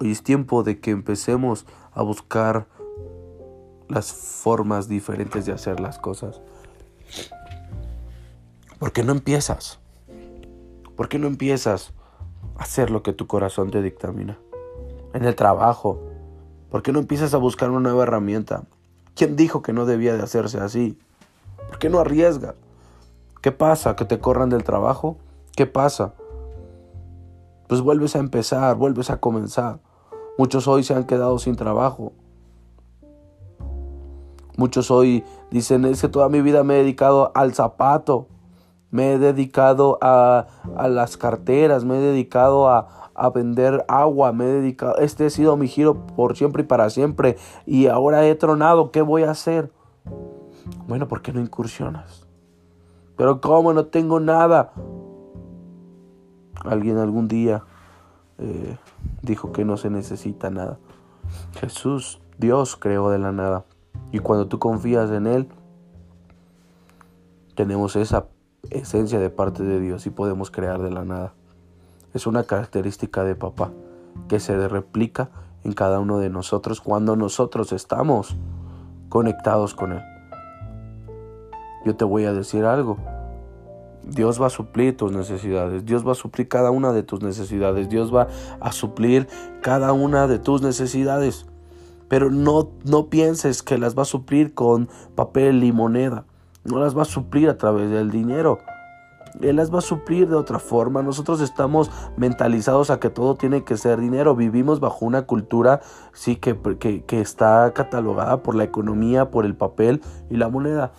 Hoy 0.00 0.10
es 0.10 0.22
tiempo 0.22 0.62
de 0.62 0.80
que 0.80 0.90
empecemos 0.90 1.66
a 1.92 2.02
buscar 2.02 2.66
las 3.88 4.12
formas 4.12 4.88
diferentes 4.88 5.46
de 5.46 5.52
hacer 5.52 5.80
las 5.80 5.98
cosas. 5.98 6.40
¿Por 8.78 8.92
qué 8.92 9.04
no 9.04 9.12
empiezas? 9.12 9.78
¿Por 10.96 11.08
qué 11.08 11.18
no 11.18 11.26
empiezas 11.26 11.92
a 12.56 12.62
hacer 12.62 12.90
lo 12.90 13.02
que 13.02 13.12
tu 13.12 13.26
corazón 13.26 13.70
te 13.70 13.82
dictamina? 13.82 14.38
En 15.12 15.24
el 15.24 15.34
trabajo. 15.34 16.00
¿Por 16.70 16.82
qué 16.82 16.92
no 16.92 16.98
empiezas 16.98 17.34
a 17.34 17.38
buscar 17.38 17.70
una 17.70 17.80
nueva 17.80 18.02
herramienta? 18.02 18.64
¿Quién 19.14 19.36
dijo 19.36 19.62
que 19.62 19.72
no 19.72 19.86
debía 19.86 20.16
de 20.16 20.22
hacerse 20.22 20.58
así? 20.58 20.98
¿Por 21.68 21.78
qué 21.78 21.88
no 21.88 22.00
arriesgas? 22.00 22.54
¿Qué 23.40 23.52
pasa? 23.52 23.94
¿Que 23.94 24.04
te 24.04 24.18
corran 24.18 24.50
del 24.50 24.64
trabajo? 24.64 25.18
¿Qué 25.54 25.66
pasa? 25.66 26.14
Pues 27.66 27.80
vuelves 27.80 28.16
a 28.16 28.18
empezar, 28.18 28.76
vuelves 28.76 29.10
a 29.10 29.20
comenzar. 29.20 29.80
Muchos 30.38 30.66
hoy 30.68 30.82
se 30.82 30.94
han 30.94 31.04
quedado 31.04 31.38
sin 31.38 31.56
trabajo. 31.56 32.12
Muchos 34.56 34.90
hoy 34.90 35.24
dicen, 35.50 35.84
es 35.84 36.00
que 36.00 36.08
toda 36.08 36.28
mi 36.28 36.40
vida 36.40 36.62
me 36.62 36.74
he 36.74 36.78
dedicado 36.78 37.32
al 37.34 37.54
zapato, 37.54 38.28
me 38.90 39.12
he 39.12 39.18
dedicado 39.18 39.98
a, 40.00 40.46
a 40.76 40.88
las 40.88 41.16
carteras, 41.16 41.84
me 41.84 41.98
he 41.98 42.00
dedicado 42.00 42.68
a, 42.68 43.10
a 43.14 43.30
vender 43.30 43.84
agua, 43.88 44.32
me 44.32 44.44
he 44.44 44.52
dedicado, 44.52 44.98
este 44.98 45.26
ha 45.26 45.30
sido 45.30 45.56
mi 45.56 45.66
giro 45.66 46.06
por 46.06 46.36
siempre 46.36 46.62
y 46.62 46.66
para 46.66 46.90
siempre 46.90 47.36
y 47.66 47.86
ahora 47.86 48.26
he 48.26 48.34
tronado, 48.36 48.92
¿qué 48.92 49.02
voy 49.02 49.24
a 49.24 49.32
hacer? 49.32 49.72
Bueno, 50.86 51.08
¿por 51.08 51.22
qué 51.22 51.32
no 51.32 51.40
incursionas? 51.40 52.26
Pero 53.16 53.40
¿cómo? 53.40 53.72
No 53.72 53.86
tengo 53.86 54.20
nada. 54.20 54.72
Alguien 56.64 56.98
algún 56.98 57.28
día 57.28 57.62
eh, 58.38 58.76
dijo 59.22 59.52
que 59.52 59.64
no 59.64 59.76
se 59.76 59.90
necesita 59.90 60.50
nada. 60.50 60.78
Jesús, 61.60 62.20
Dios 62.38 62.76
creó 62.76 63.10
de 63.10 63.18
la 63.18 63.32
nada. 63.32 63.64
Y 64.12 64.18
cuando 64.18 64.48
tú 64.48 64.58
confías 64.58 65.10
en 65.10 65.26
Él, 65.26 65.48
tenemos 67.54 67.96
esa 67.96 68.26
esencia 68.70 69.18
de 69.18 69.30
parte 69.30 69.62
de 69.62 69.80
Dios 69.80 70.06
y 70.06 70.10
podemos 70.10 70.50
crear 70.50 70.80
de 70.82 70.90
la 70.90 71.04
nada. 71.04 71.34
Es 72.12 72.26
una 72.26 72.44
característica 72.44 73.24
de 73.24 73.34
papá 73.34 73.72
que 74.28 74.40
se 74.40 74.68
replica 74.68 75.30
en 75.64 75.72
cada 75.72 75.98
uno 75.98 76.18
de 76.18 76.30
nosotros 76.30 76.80
cuando 76.80 77.16
nosotros 77.16 77.72
estamos 77.72 78.36
conectados 79.08 79.74
con 79.74 79.92
Él. 79.92 80.02
Yo 81.84 81.96
te 81.96 82.04
voy 82.04 82.24
a 82.24 82.32
decir 82.32 82.64
algo. 82.64 82.98
Dios 84.06 84.40
va 84.40 84.46
a 84.46 84.50
suplir 84.50 84.96
tus 84.96 85.12
necesidades. 85.12 85.84
Dios 85.84 86.06
va 86.06 86.12
a 86.12 86.16
suplir 86.16 86.48
cada 86.48 86.70
una 86.70 86.92
de 86.92 87.02
tus 87.02 87.22
necesidades. 87.22 87.88
Dios 87.88 88.14
va 88.14 88.28
a 88.60 88.72
suplir 88.72 89.28
cada 89.62 89.92
una 89.92 90.26
de 90.26 90.38
tus 90.38 90.62
necesidades. 90.62 91.46
Pero 92.08 92.30
no, 92.30 92.70
no 92.84 93.06
pienses 93.08 93.62
que 93.62 93.78
las 93.78 93.96
va 93.96 94.02
a 94.02 94.06
suplir 94.06 94.54
con 94.54 94.88
papel 95.14 95.64
y 95.64 95.72
moneda. 95.72 96.24
No 96.64 96.78
las 96.78 96.96
va 96.96 97.02
a 97.02 97.06
suplir 97.06 97.48
a 97.48 97.58
través 97.58 97.90
del 97.90 98.10
dinero. 98.10 98.58
Él 99.40 99.56
las 99.56 99.74
va 99.74 99.78
a 99.78 99.82
suplir 99.82 100.28
de 100.28 100.36
otra 100.36 100.58
forma. 100.58 101.02
Nosotros 101.02 101.40
estamos 101.40 101.90
mentalizados 102.16 102.90
a 102.90 103.00
que 103.00 103.10
todo 103.10 103.34
tiene 103.34 103.64
que 103.64 103.76
ser 103.76 104.00
dinero. 104.00 104.36
Vivimos 104.36 104.80
bajo 104.80 105.04
una 105.04 105.22
cultura, 105.22 105.80
sí, 106.12 106.36
que, 106.36 106.56
que, 106.78 107.04
que 107.04 107.20
está 107.20 107.72
catalogada 107.74 108.42
por 108.42 108.54
la 108.54 108.64
economía, 108.64 109.30
por 109.30 109.44
el 109.44 109.56
papel 109.56 110.02
y 110.30 110.36
la 110.36 110.48
moneda. 110.48 110.92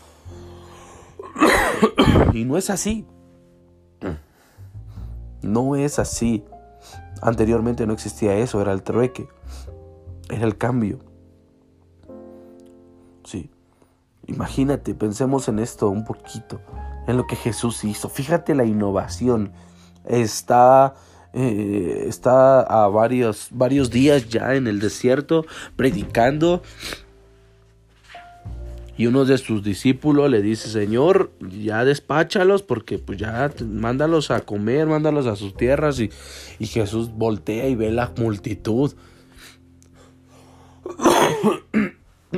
Y 2.33 2.45
no 2.45 2.57
es 2.57 2.69
así. 2.69 3.05
No 5.41 5.75
es 5.75 5.99
así. 5.99 6.43
Anteriormente 7.21 7.85
no 7.85 7.93
existía 7.93 8.35
eso, 8.35 8.61
era 8.61 8.73
el 8.73 8.83
trueque. 8.83 9.27
Era 10.29 10.45
el 10.45 10.57
cambio. 10.57 10.99
Sí. 13.23 13.51
Imagínate, 14.27 14.95
pensemos 14.95 15.47
en 15.47 15.59
esto 15.59 15.89
un 15.89 16.03
poquito, 16.03 16.59
en 17.07 17.17
lo 17.17 17.27
que 17.27 17.35
Jesús 17.35 17.83
hizo. 17.83 18.09
Fíjate 18.09 18.55
la 18.55 18.65
innovación. 18.65 19.51
Está, 20.03 20.95
eh, 21.33 22.05
está 22.07 22.61
a 22.61 22.87
varios, 22.87 23.49
varios 23.51 23.91
días 23.91 24.29
ya 24.29 24.55
en 24.55 24.67
el 24.67 24.79
desierto 24.79 25.45
predicando 25.75 26.63
y 28.97 29.07
uno 29.07 29.25
de 29.25 29.37
sus 29.37 29.61
discípulos 29.61 30.31
le 30.31 30.41
dice, 30.41 30.69
Señor, 30.69 31.31
ya 31.41 31.83
despáchalos 31.83 32.63
porque 32.63 32.97
pues 32.97 33.19
ya 33.19 33.51
mándalos 33.67 34.31
a 34.31 34.39
comer, 34.41 34.87
mándalos 34.87 35.27
a 35.27 35.35
sus 35.35 35.53
tierras. 35.53 35.99
Y, 35.99 36.09
y 36.59 36.67
Jesús 36.67 37.11
voltea 37.13 37.67
y 37.67 37.75
ve 37.75 37.91
la 37.91 38.13
multitud. 38.17 38.93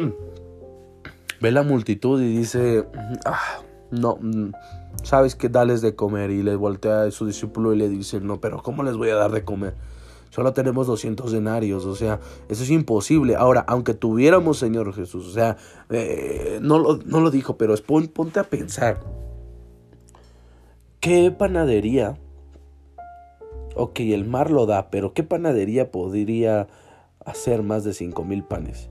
ve 1.41 1.51
la 1.51 1.61
multitud 1.61 2.19
y 2.21 2.37
dice, 2.37 2.87
ah, 3.25 3.61
no, 3.91 4.17
sabes 5.03 5.35
que 5.35 5.49
dales 5.49 5.81
de 5.81 5.93
comer. 5.93 6.31
Y 6.31 6.41
le 6.41 6.55
voltea 6.55 7.03
a 7.03 7.11
su 7.11 7.27
discípulo 7.27 7.71
y 7.73 7.77
le 7.77 7.87
dice, 7.87 8.19
no, 8.19 8.41
pero 8.41 8.63
¿cómo 8.63 8.81
les 8.81 8.97
voy 8.97 9.09
a 9.09 9.15
dar 9.15 9.31
de 9.31 9.43
comer? 9.43 9.75
Solo 10.29 10.53
tenemos 10.53 10.87
200 10.87 11.31
denarios, 11.31 11.85
o 11.85 11.95
sea, 11.95 12.19
eso 12.49 12.63
es 12.63 12.69
imposible. 12.69 13.35
Ahora, 13.35 13.65
aunque 13.67 13.93
tuviéramos, 13.93 14.57
Señor 14.57 14.93
Jesús, 14.93 15.27
o 15.27 15.31
sea, 15.31 15.57
eh, 15.89 16.59
no, 16.61 16.79
lo, 16.79 16.97
no, 17.05 17.21
lo, 17.21 17.31
dijo, 17.31 17.57
pero 17.57 17.73
es 17.73 17.81
ponte 17.81 18.39
a 18.39 18.43
pensar. 18.43 18.99
¿Qué 20.99 21.31
panadería? 21.31 22.17
Ok, 23.75 23.99
el 23.99 24.25
mar 24.25 24.51
lo 24.51 24.65
da, 24.65 24.89
pero 24.89 25.13
¿qué 25.13 25.23
panadería 25.23 25.91
podría 25.91 26.67
hacer 27.23 27.63
más 27.63 27.83
de 27.83 27.93
5 27.93 28.23
mil 28.25 28.43
panes? 28.43 28.89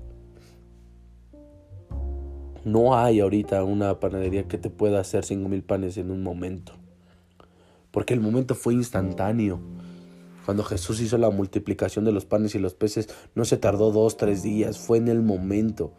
No 2.65 2.97
hay 2.97 3.21
ahorita 3.21 3.63
una 3.63 4.01
panadería 4.01 4.49
que 4.49 4.59
te 4.59 4.71
pueda 4.71 5.01
hacer 5.01 5.25
5 5.25 5.49
mil 5.49 5.63
panes 5.63 5.97
en 5.99 6.11
un 6.11 6.23
momento. 6.23 6.73
Porque 7.91 8.13
el 8.13 8.21
momento 8.21 8.55
fue 8.55 8.75
instantáneo. 8.75 9.61
Cuando 10.47 10.63
Jesús 10.63 11.01
hizo 11.01 11.19
la 11.19 11.29
multiplicación 11.31 12.05
de 12.05 12.13
los 12.13 12.25
panes 12.25 12.55
y 12.55 12.61
los 12.61 12.73
peces, 12.73 13.09
no 13.35 13.45
se 13.45 13.57
tardó 13.57 13.91
dos, 13.91 14.17
tres 14.17 14.45
días, 14.45 14.79
fue 14.79 14.99
en 14.99 15.09
el 15.09 15.21
momento. 15.21 15.93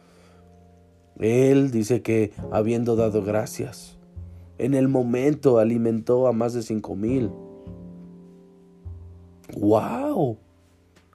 Él 1.20 1.70
dice 1.70 2.02
que 2.02 2.32
habiendo 2.50 2.96
dado 2.96 3.22
gracias, 3.24 3.98
en 4.58 4.74
el 4.74 4.88
momento 4.88 5.60
alimentó 5.60 6.28
a 6.28 6.32
más 6.32 6.54
de 6.54 6.64
cinco 6.64 6.96
mil. 6.96 7.30
¡Wow! 9.60 10.38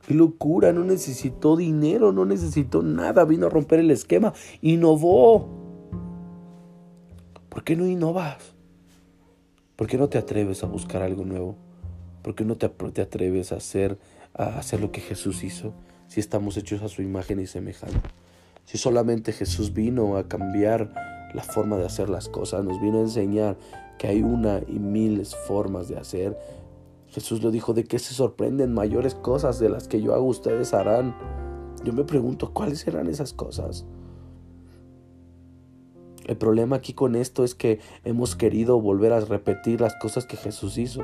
¡Qué 0.06 0.12
locura! 0.12 0.74
No 0.74 0.84
necesitó 0.84 1.56
dinero, 1.56 2.12
no 2.12 2.26
necesitó 2.26 2.82
nada, 2.82 3.24
vino 3.24 3.46
a 3.46 3.50
romper 3.50 3.80
el 3.80 3.90
esquema, 3.90 4.34
innovó. 4.60 5.48
¿Por 7.48 7.64
qué 7.64 7.76
no 7.76 7.86
innovas? 7.86 8.54
¿Por 9.76 9.86
qué 9.86 9.96
no 9.96 10.10
te 10.10 10.18
atreves 10.18 10.62
a 10.62 10.66
buscar 10.66 11.00
algo 11.00 11.24
nuevo? 11.24 11.56
¿Por 12.22 12.34
qué 12.34 12.44
no 12.44 12.56
te, 12.56 12.66
atreves 12.66 13.52
a 13.52 13.56
hacer, 13.56 13.98
a 14.34 14.58
hacer 14.58 14.80
lo 14.80 14.92
que 14.92 15.00
Jesús 15.00 15.42
hizo 15.42 15.74
si 16.06 16.20
estamos 16.20 16.56
hechos 16.56 16.82
a 16.82 16.88
su 16.88 17.02
imagen 17.02 17.40
y 17.40 17.46
semejanza? 17.46 18.00
Si 18.64 18.78
solamente 18.78 19.32
Jesús 19.32 19.74
vino 19.74 20.16
a 20.16 20.28
cambiar 20.28 20.94
la 21.34 21.42
forma 21.42 21.76
de 21.76 21.86
hacer 21.86 22.08
las 22.08 22.28
cosas, 22.28 22.64
nos 22.64 22.80
vino 22.80 22.98
a 22.98 23.02
enseñar 23.02 23.56
que 23.98 24.06
hay 24.06 24.22
una 24.22 24.60
y 24.68 24.78
miles 24.78 25.34
formas 25.34 25.88
de 25.88 25.98
hacer. 25.98 26.38
Jesús 27.08 27.42
lo 27.42 27.50
dijo, 27.50 27.74
¿de 27.74 27.84
qué 27.84 27.98
se 27.98 28.14
sorprenden 28.14 28.72
mayores 28.72 29.14
cosas 29.14 29.58
de 29.58 29.68
las 29.68 29.88
que 29.88 30.00
yo 30.00 30.14
hago 30.14 30.24
ustedes 30.24 30.74
harán? 30.74 31.14
Yo 31.84 31.92
me 31.92 32.04
pregunto, 32.04 32.52
¿cuáles 32.52 32.80
serán 32.80 33.08
esas 33.08 33.32
cosas? 33.32 33.84
El 36.32 36.38
problema 36.38 36.76
aquí 36.76 36.94
con 36.94 37.14
esto 37.14 37.44
es 37.44 37.54
que 37.54 37.78
hemos 38.04 38.36
querido 38.36 38.80
volver 38.80 39.12
a 39.12 39.20
repetir 39.20 39.82
las 39.82 39.94
cosas 39.96 40.24
que 40.24 40.38
Jesús 40.38 40.78
hizo. 40.78 41.02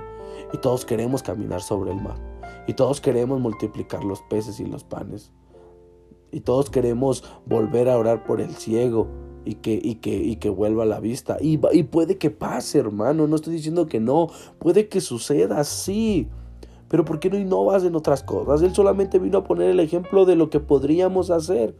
Y 0.54 0.56
todos 0.56 0.86
queremos 0.86 1.22
caminar 1.22 1.60
sobre 1.60 1.90
el 1.90 2.00
mar. 2.00 2.16
Y 2.66 2.72
todos 2.72 3.02
queremos 3.02 3.38
multiplicar 3.38 4.04
los 4.04 4.22
peces 4.22 4.58
y 4.58 4.64
los 4.64 4.84
panes. 4.84 5.30
Y 6.32 6.40
todos 6.40 6.70
queremos 6.70 7.24
volver 7.44 7.90
a 7.90 7.98
orar 7.98 8.24
por 8.24 8.40
el 8.40 8.54
ciego 8.54 9.06
y 9.44 9.56
que, 9.56 9.78
y 9.82 9.96
que, 9.96 10.16
y 10.16 10.36
que 10.36 10.48
vuelva 10.48 10.84
a 10.84 10.86
la 10.86 10.98
vista. 10.98 11.36
Y, 11.42 11.60
y 11.72 11.82
puede 11.82 12.16
que 12.16 12.30
pase, 12.30 12.78
hermano. 12.78 13.26
No 13.26 13.36
estoy 13.36 13.52
diciendo 13.52 13.86
que 13.86 14.00
no. 14.00 14.28
Puede 14.58 14.88
que 14.88 15.02
suceda, 15.02 15.62
sí. 15.64 16.26
Pero 16.88 17.04
¿por 17.04 17.20
qué 17.20 17.28
no 17.28 17.36
innovas 17.36 17.84
en 17.84 17.94
otras 17.96 18.22
cosas? 18.22 18.62
Él 18.62 18.74
solamente 18.74 19.18
vino 19.18 19.36
a 19.36 19.44
poner 19.44 19.68
el 19.68 19.80
ejemplo 19.80 20.24
de 20.24 20.36
lo 20.36 20.48
que 20.48 20.58
podríamos 20.58 21.30
hacer. 21.30 21.74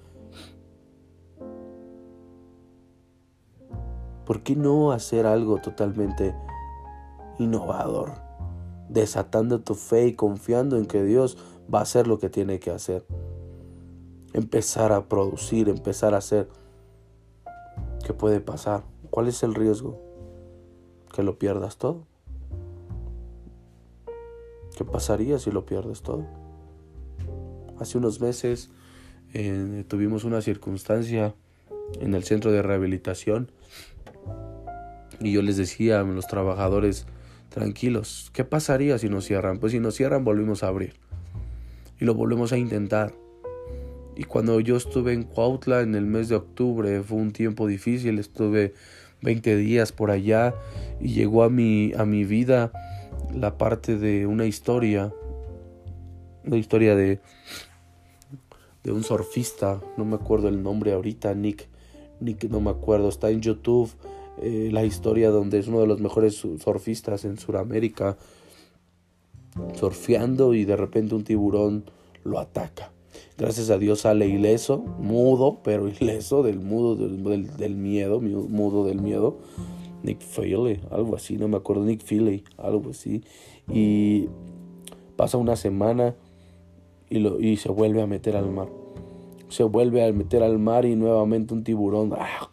¿Por 4.29 4.43
qué 4.43 4.57
no 4.57 4.93
hacer 4.93 5.25
algo 5.25 5.57
totalmente 5.57 6.35
innovador? 7.39 8.13
Desatando 8.91 9.61
tu 9.63 9.75
fe 9.75 10.09
y 10.09 10.17
confiando 10.17 10.77
en 10.77 10.85
que 10.85 11.03
Dios 11.03 11.39
va 11.73 11.79
a 11.79 11.83
hacer 11.85 12.07
lo 12.07 12.19
que 12.19 12.29
tiene 12.29 12.61
que 12.61 12.71
hacer. 12.71 13.07
Empezar 14.35 14.93
a 14.93 15.09
producir, 15.09 15.71
empezar 15.71 16.13
a 16.13 16.19
hacer. 16.19 16.47
¿Qué 18.05 18.13
puede 18.13 18.43
pasar? 18.43 18.83
¿Cuál 19.09 19.29
es 19.29 19.43
el 19.43 19.55
riesgo? 19.55 19.99
Que 21.15 21.23
lo 21.23 21.39
pierdas 21.39 21.79
todo. 21.79 22.03
¿Qué 24.77 24.85
pasaría 24.85 25.39
si 25.39 25.51
lo 25.51 25.65
pierdes 25.65 26.03
todo? 26.03 26.27
Hace 27.81 27.97
unos 27.97 28.21
meses 28.21 28.69
eh, 29.33 29.87
tuvimos 29.89 30.25
una 30.25 30.43
circunstancia 30.43 31.35
en 32.01 32.15
el 32.15 32.25
centro 32.25 32.53
de 32.53 32.63
rehabilitación 32.63 33.51
y 35.21 35.33
yo 35.33 35.43
les 35.43 35.57
decía 35.57 36.01
a 36.01 36.05
los 36.05 36.27
trabajadores, 36.27 37.07
tranquilos, 37.49 38.31
¿qué 38.33 38.45
pasaría 38.45 38.99
si 38.99 39.09
nos 39.09 39.25
cierran? 39.25 39.59
Pues 39.59 39.73
si 39.73 39.81
nos 39.81 39.95
cierran 39.97 40.25
volvimos 40.25 40.63
a 40.63 40.69
abrir. 40.69 40.95
Y 42.01 42.05
lo 42.05 42.15
volvemos 42.15 42.53
a 42.53 42.59
intentar. 42.59 43.13
Y 44.17 44.25
cuando 44.25 44.61
yo 44.61 44.77
estuve 44.77 45.13
en 45.13 45.25
Cuautla 45.25 45.81
en 45.81 45.95
el 45.95 46.07
mes 46.07 46.29
de 46.29 46.37
octubre, 46.37 47.03
fue 47.03 47.19
un 47.19 47.33
tiempo 47.33 47.67
difícil, 47.67 48.19
estuve 48.19 48.75
20 49.23 49.57
días 49.57 49.93
por 49.93 50.11
allá 50.11 50.55
y 51.01 51.09
llegó 51.15 51.43
a 51.43 51.51
mi, 51.51 51.93
a 51.97 52.05
mi 52.05 52.25
vida 52.25 52.73
la 53.35 53.59
parte 53.59 53.97
de 53.97 54.27
una 54.27 54.47
historia, 54.47 55.13
una 56.45 56.57
historia 56.57 56.95
de, 56.95 57.21
de 58.85 58.93
un 58.93 59.03
surfista, 59.03 59.81
no 59.97 60.05
me 60.05 60.17
acuerdo 60.17 60.49
el 60.49 60.63
nombre 60.63 60.93
ahorita, 60.93 61.35
Nick, 61.35 61.68
Nick 62.21 62.45
no 62.51 62.61
me 62.61 62.71
acuerdo, 62.71 63.09
está 63.09 63.31
en 63.31 63.41
YouTube 63.41 63.91
eh, 64.41 64.69
la 64.73 64.85
historia 64.85 65.31
donde 65.31 65.59
es 65.59 65.67
uno 65.67 65.81
de 65.81 65.87
los 65.87 66.01
mejores 66.01 66.35
surfistas 66.37 67.25
en 67.25 67.39
Sudamérica, 67.39 68.17
surfeando 69.75 70.55
y 70.55 70.65
de 70.65 70.77
repente 70.77 71.15
un 71.15 71.25
tiburón 71.25 71.85
lo 72.25 72.39
ataca. 72.39 72.93
Gracias 73.37 73.71
a 73.71 73.79
Dios 73.79 74.01
sale 74.01 74.29
ileso, 74.29 74.79
mudo, 74.79 75.61
pero 75.65 75.89
ileso 75.89 76.43
del 76.43 76.61
mudo 76.61 76.95
del, 76.95 77.57
del, 77.57 77.75
miedo, 77.75 78.21
mudo 78.21 78.85
del 78.85 79.01
miedo. 79.01 79.39
Nick 80.05 80.21
Feely, 80.21 80.81
algo 80.91 81.17
así, 81.17 81.37
no 81.37 81.49
me 81.49 81.57
acuerdo, 81.57 81.85
Nick 81.85 82.03
Feely, 82.03 82.45
algo 82.57 82.91
así. 82.91 83.25
Y 83.73 84.29
pasa 85.17 85.37
una 85.39 85.57
semana 85.57 86.15
y, 87.11 87.19
lo, 87.19 87.41
y 87.41 87.57
se 87.57 87.71
vuelve 87.71 88.03
a 88.03 88.07
meter 88.07 88.37
al 88.37 88.51
mar. 88.51 88.69
Se 89.49 89.65
vuelve 89.65 90.07
a 90.07 90.13
meter 90.13 90.43
al 90.43 90.59
mar 90.59 90.85
y 90.85 90.95
nuevamente 90.95 91.55
un 91.55 91.65
tiburón 91.65 92.13
¡ah! 92.19 92.49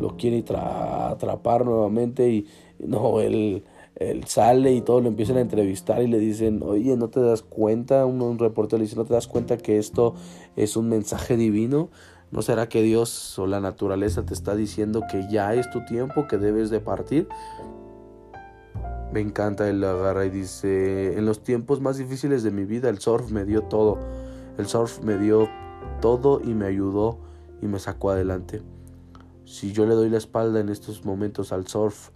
lo 0.00 0.16
quiere 0.16 0.44
atrapar 0.48 1.64
nuevamente 1.64 2.28
y 2.28 2.46
no, 2.78 3.20
él, 3.20 3.64
él, 3.96 4.24
sale 4.24 4.72
y 4.72 4.80
todos 4.80 5.02
lo 5.02 5.08
empiezan 5.08 5.36
a 5.36 5.40
entrevistar 5.40 6.02
y 6.02 6.08
le 6.08 6.18
dicen, 6.18 6.62
oye, 6.62 6.96
¿no 6.96 7.08
te 7.08 7.20
das 7.20 7.42
cuenta? 7.42 8.04
Un, 8.06 8.38
reportero 8.38 8.78
le 8.78 8.84
dice, 8.84 8.96
¿no 8.96 9.04
te 9.04 9.14
das 9.14 9.28
cuenta 9.28 9.56
que 9.56 9.78
esto 9.78 10.14
es 10.56 10.76
un 10.76 10.88
mensaje 10.88 11.36
divino? 11.36 11.90
¿No 12.30 12.42
será 12.42 12.68
que 12.68 12.82
Dios 12.82 13.38
o 13.38 13.46
la 13.46 13.60
naturaleza 13.60 14.26
te 14.26 14.34
está 14.34 14.56
diciendo 14.56 15.02
que 15.10 15.28
ya 15.30 15.54
es 15.54 15.70
tu 15.70 15.84
tiempo, 15.84 16.26
que 16.26 16.36
debes 16.36 16.70
de 16.70 16.80
partir? 16.80 17.28
Me 19.12 19.20
encanta, 19.20 19.68
él 19.68 19.84
agarra 19.84 20.26
y 20.26 20.30
dice, 20.30 21.16
en 21.16 21.26
los 21.26 21.44
tiempos 21.44 21.80
más 21.80 21.96
difíciles 21.96 22.42
de 22.42 22.50
mi 22.50 22.64
vida 22.64 22.88
el 22.88 22.98
surf 22.98 23.30
me 23.30 23.44
dio 23.44 23.62
todo. 23.62 23.98
El 24.58 24.66
surf 24.66 25.00
me 25.02 25.16
dio 25.16 25.48
todo 26.00 26.40
y 26.42 26.54
me 26.54 26.66
ayudó 26.66 27.18
y 27.62 27.66
me 27.66 27.78
sacó 27.78 28.10
adelante. 28.10 28.62
Si 29.44 29.72
yo 29.72 29.86
le 29.86 29.94
doy 29.94 30.08
la 30.08 30.18
espalda 30.18 30.60
en 30.60 30.68
estos 30.68 31.04
momentos 31.04 31.52
al 31.52 31.66
surf 31.66 32.10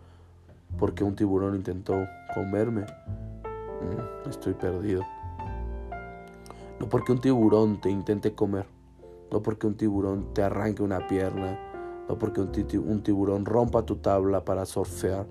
porque 0.78 1.04
un 1.04 1.14
tiburón 1.14 1.57
intentó 1.57 1.94
comerme, 2.35 2.83
mm, 2.83 4.28
estoy 4.28 4.54
perdido. 4.54 5.02
No 6.81 6.88
porque 6.88 7.12
un 7.12 7.20
tiburón 7.20 7.81
te 7.81 7.90
intente 7.90 8.35
comer, 8.35 8.66
no 9.33 9.42
porque 9.42 9.66
un 9.66 9.76
tiburón 9.76 10.33
te 10.33 10.42
arranque 10.42 10.83
una 10.83 11.07
pierna, 11.07 11.59
no 12.09 12.18
porque 12.18 12.40
un 12.40 13.02
tiburón 13.02 13.44
rompa 13.44 13.85
tu 13.85 13.96
tabla 13.96 14.44
para 14.44 14.64
surfear, 14.64 15.26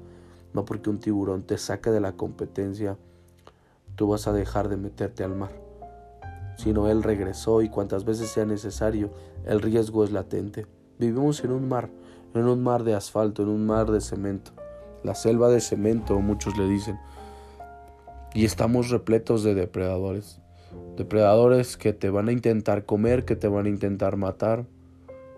no 0.54 0.66
porque 0.66 0.90
un 0.90 1.00
tiburón 1.00 1.44
te 1.44 1.58
saque 1.58 1.90
de 1.90 2.02
la 2.02 2.14
competencia, 2.14 2.98
tú 3.96 4.08
vas 4.08 4.28
a 4.28 4.34
dejar 4.34 4.70
de 4.70 4.78
meterte 4.78 5.24
al 5.24 5.36
mar. 5.36 5.67
Sino 6.58 6.90
Él 6.90 7.04
regresó 7.04 7.62
y 7.62 7.70
cuantas 7.70 8.04
veces 8.04 8.30
sea 8.30 8.46
necesario, 8.46 9.12
el 9.46 9.62
riesgo 9.62 10.04
es 10.04 10.12
latente. 10.12 10.66
Vivimos 11.00 11.44
en 11.44 11.52
un 11.52 11.70
mar, 11.70 11.90
en 12.34 12.46
un 12.46 12.62
mar 12.62 12.84
de 12.84 12.96
asfalto, 12.96 13.44
en 13.44 13.50
un 13.50 13.66
mar 13.66 13.90
de 13.90 14.02
cemento. 14.02 14.52
La 15.04 15.16
selva 15.16 15.50
de 15.50 15.62
cemento, 15.62 16.20
muchos 16.20 16.58
le 16.58 16.68
dicen. 16.68 17.00
Y 18.34 18.44
estamos 18.44 18.90
repletos 18.90 19.44
de 19.44 19.54
depredadores. 19.56 20.42
Depredadores 20.98 21.78
que 21.78 21.94
te 21.94 22.10
van 22.10 22.28
a 22.28 22.32
intentar 22.32 22.86
comer, 22.86 23.24
que 23.24 23.36
te 23.36 23.48
van 23.48 23.68
a 23.68 23.70
intentar 23.70 24.18
matar. 24.18 24.66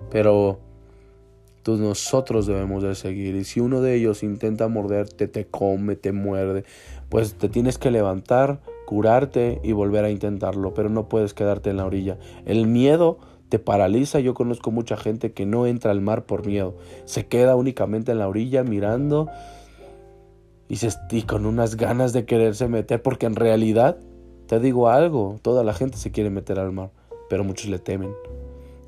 Pero 0.09 0.59
nosotros 1.77 2.47
debemos 2.47 2.81
de 2.81 2.95
seguir. 2.95 3.35
Y 3.35 3.43
si 3.43 3.59
uno 3.59 3.81
de 3.81 3.95
ellos 3.95 4.23
intenta 4.23 4.67
morderte, 4.67 5.27
te 5.27 5.45
come, 5.45 5.95
te 5.95 6.11
muerde, 6.11 6.63
pues 7.09 7.35
te 7.35 7.49
tienes 7.49 7.77
que 7.77 7.91
levantar, 7.91 8.61
curarte 8.89 9.61
y 9.63 9.71
volver 9.71 10.03
a 10.03 10.09
intentarlo, 10.09 10.73
pero 10.73 10.89
no 10.89 11.07
puedes 11.07 11.35
quedarte 11.35 11.69
en 11.69 11.77
la 11.77 11.85
orilla. 11.85 12.17
El 12.47 12.65
miedo 12.65 13.19
te 13.47 13.59
paraliza. 13.59 14.19
Yo 14.19 14.33
conozco 14.33 14.71
mucha 14.71 14.97
gente 14.97 15.31
que 15.31 15.45
no 15.45 15.67
entra 15.67 15.91
al 15.91 16.01
mar 16.01 16.25
por 16.25 16.43
miedo. 16.43 16.73
Se 17.05 17.27
queda 17.27 17.55
únicamente 17.55 18.11
en 18.11 18.17
la 18.17 18.27
orilla 18.27 18.63
mirando 18.63 19.29
y, 20.67 20.77
se, 20.77 20.89
con 21.27 21.45
unas 21.45 21.75
ganas 21.75 22.13
de 22.13 22.25
quererse 22.25 22.67
meter, 22.67 23.03
porque 23.03 23.27
en 23.27 23.35
realidad, 23.35 23.99
te 24.47 24.59
digo 24.59 24.89
algo, 24.89 25.35
toda 25.43 25.63
la 25.63 25.75
gente 25.75 25.97
se 25.97 26.11
quiere 26.11 26.31
meter 26.31 26.57
al 26.57 26.71
mar, 26.71 26.89
pero 27.29 27.43
muchos 27.43 27.69
le 27.69 27.77
temen. 27.77 28.11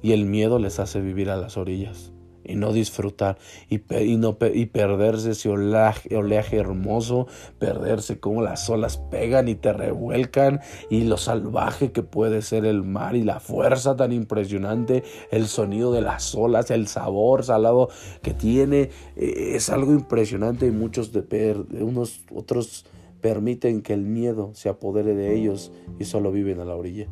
Y 0.01 0.13
el 0.13 0.25
miedo 0.25 0.57
les 0.57 0.79
hace 0.79 0.99
vivir 0.99 1.29
a 1.29 1.37
las 1.37 1.57
orillas 1.57 2.10
y 2.43 2.55
no 2.55 2.73
disfrutar 2.73 3.37
y, 3.69 3.81
y, 3.95 4.17
no, 4.17 4.37
y 4.53 4.65
perderse 4.67 5.31
ese 5.31 5.49
oleaje, 5.49 6.57
hermoso, 6.57 7.27
perderse 7.59 8.19
como 8.19 8.41
las 8.41 8.69
olas 8.69 8.97
pegan 8.97 9.47
y 9.47 9.55
te 9.55 9.73
revuelcan 9.73 10.61
y 10.89 11.03
lo 11.03 11.17
salvaje 11.17 11.91
que 11.91 12.03
puede 12.03 12.41
ser 12.41 12.65
el 12.65 12.83
mar 12.83 13.15
y 13.15 13.23
la 13.23 13.39
fuerza 13.39 13.95
tan 13.95 14.11
impresionante, 14.11 15.03
el 15.31 15.47
sonido 15.47 15.91
de 15.91 16.01
las 16.01 16.35
olas, 16.35 16.71
el 16.71 16.87
sabor 16.87 17.43
salado 17.43 17.89
que 18.21 18.33
tiene, 18.33 18.89
eh, 19.15 19.53
es 19.55 19.69
algo 19.69 19.91
impresionante 19.91 20.67
y 20.67 20.71
muchos 20.71 21.11
de, 21.11 21.21
de 21.21 21.83
unos 21.83 22.21
otros 22.33 22.85
permiten 23.21 23.81
que 23.81 23.93
el 23.93 24.01
miedo 24.01 24.51
se 24.53 24.69
apodere 24.69 25.15
de 25.15 25.35
ellos 25.35 25.71
y 25.99 26.05
solo 26.05 26.31
viven 26.31 26.59
a 26.59 26.65
la 26.65 26.75
orilla. 26.75 27.07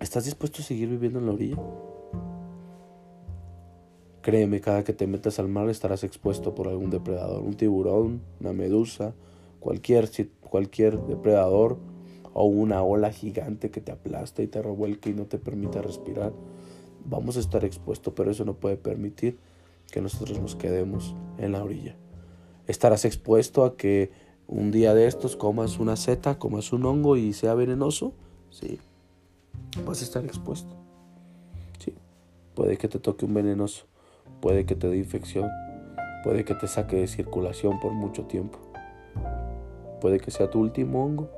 ¿Estás 0.00 0.26
dispuesto 0.26 0.60
a 0.60 0.64
seguir 0.64 0.88
viviendo 0.88 1.18
en 1.18 1.26
la 1.26 1.32
orilla? 1.32 1.56
Créeme, 4.26 4.60
cada 4.60 4.82
que 4.82 4.92
te 4.92 5.06
metas 5.06 5.38
al 5.38 5.46
mar 5.46 5.68
estarás 5.68 6.02
expuesto 6.02 6.52
por 6.52 6.66
algún 6.66 6.90
depredador, 6.90 7.44
un 7.44 7.54
tiburón, 7.54 8.22
una 8.40 8.52
medusa, 8.52 9.14
cualquier, 9.60 10.10
cualquier 10.40 10.98
depredador 11.02 11.78
o 12.32 12.42
una 12.42 12.82
ola 12.82 13.12
gigante 13.12 13.70
que 13.70 13.80
te 13.80 13.92
aplasta 13.92 14.42
y 14.42 14.48
te 14.48 14.60
revuelca 14.60 15.08
y 15.10 15.14
no 15.14 15.26
te 15.26 15.38
permite 15.38 15.80
respirar. 15.80 16.32
Vamos 17.04 17.36
a 17.36 17.38
estar 17.38 17.64
expuestos, 17.64 18.14
pero 18.16 18.32
eso 18.32 18.44
no 18.44 18.54
puede 18.54 18.76
permitir 18.76 19.38
que 19.92 20.00
nosotros 20.00 20.40
nos 20.40 20.56
quedemos 20.56 21.14
en 21.38 21.52
la 21.52 21.62
orilla. 21.62 21.94
Estarás 22.66 23.04
expuesto 23.04 23.64
a 23.64 23.76
que 23.76 24.10
un 24.48 24.72
día 24.72 24.92
de 24.92 25.06
estos 25.06 25.36
comas 25.36 25.78
una 25.78 25.94
seta, 25.94 26.36
comas 26.36 26.72
un 26.72 26.84
hongo 26.84 27.16
y 27.16 27.32
sea 27.32 27.54
venenoso. 27.54 28.12
Sí, 28.50 28.80
vas 29.86 30.00
a 30.00 30.04
estar 30.04 30.24
expuesto. 30.24 30.74
Sí, 31.78 31.94
puede 32.56 32.76
que 32.76 32.88
te 32.88 32.98
toque 32.98 33.24
un 33.24 33.32
venenoso 33.32 33.86
puede 34.40 34.66
que 34.66 34.74
te 34.74 34.88
dé 34.88 34.96
infección, 34.96 35.50
puede 36.24 36.44
que 36.44 36.54
te 36.54 36.66
saque 36.66 36.96
de 36.96 37.06
circulación 37.06 37.80
por 37.80 37.92
mucho 37.92 38.24
tiempo, 38.24 38.58
puede 40.00 40.18
que 40.18 40.30
sea 40.30 40.50
tu 40.50 40.60
último 40.60 41.04
hongo, 41.04 41.28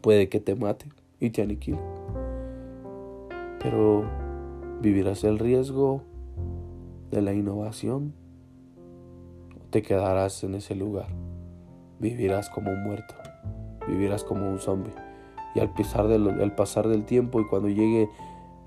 puede 0.00 0.28
que 0.28 0.40
te 0.40 0.54
mate 0.54 0.86
y 1.20 1.30
te 1.30 1.42
aniquile. 1.42 1.80
Pero 3.62 4.04
vivirás 4.80 5.24
el 5.24 5.38
riesgo 5.38 6.02
de 7.10 7.22
la 7.22 7.32
innovación 7.32 8.14
te 9.70 9.82
quedarás 9.82 10.42
en 10.44 10.54
ese 10.54 10.74
lugar. 10.74 11.08
Vivirás 11.98 12.48
como 12.50 12.70
un 12.70 12.82
muerto, 12.82 13.14
vivirás 13.86 14.24
como 14.24 14.48
un 14.48 14.58
zombie. 14.58 14.94
Y 15.54 15.60
al 15.60 15.72
pasar, 15.74 16.08
del, 16.08 16.28
al 16.28 16.54
pasar 16.54 16.88
del 16.88 17.04
tiempo 17.04 17.40
y 17.40 17.46
cuando 17.46 17.68
llegue 17.68 18.08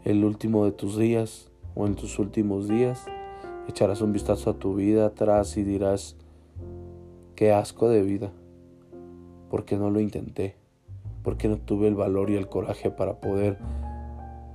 el 0.03 0.23
último 0.23 0.65
de 0.65 0.71
tus 0.71 0.97
días 0.97 1.49
o 1.75 1.85
en 1.87 1.95
tus 1.95 2.19
últimos 2.19 2.67
días, 2.67 3.05
Echarás 3.69 4.01
un 4.01 4.11
vistazo 4.11 4.49
a 4.49 4.53
tu 4.57 4.73
vida 4.73 5.05
atrás 5.05 5.55
y 5.55 5.63
dirás, 5.63 6.15
qué 7.35 7.53
asco 7.53 7.87
de 7.87 8.01
vida, 8.01 8.31
porque 9.51 9.77
no 9.77 9.91
lo 9.91 9.99
intenté, 9.99 10.55
porque 11.21 11.47
no 11.47 11.57
tuve 11.57 11.87
el 11.87 11.93
valor 11.93 12.31
y 12.31 12.35
el 12.35 12.49
coraje 12.49 12.89
para 12.89 13.21
poder, 13.21 13.59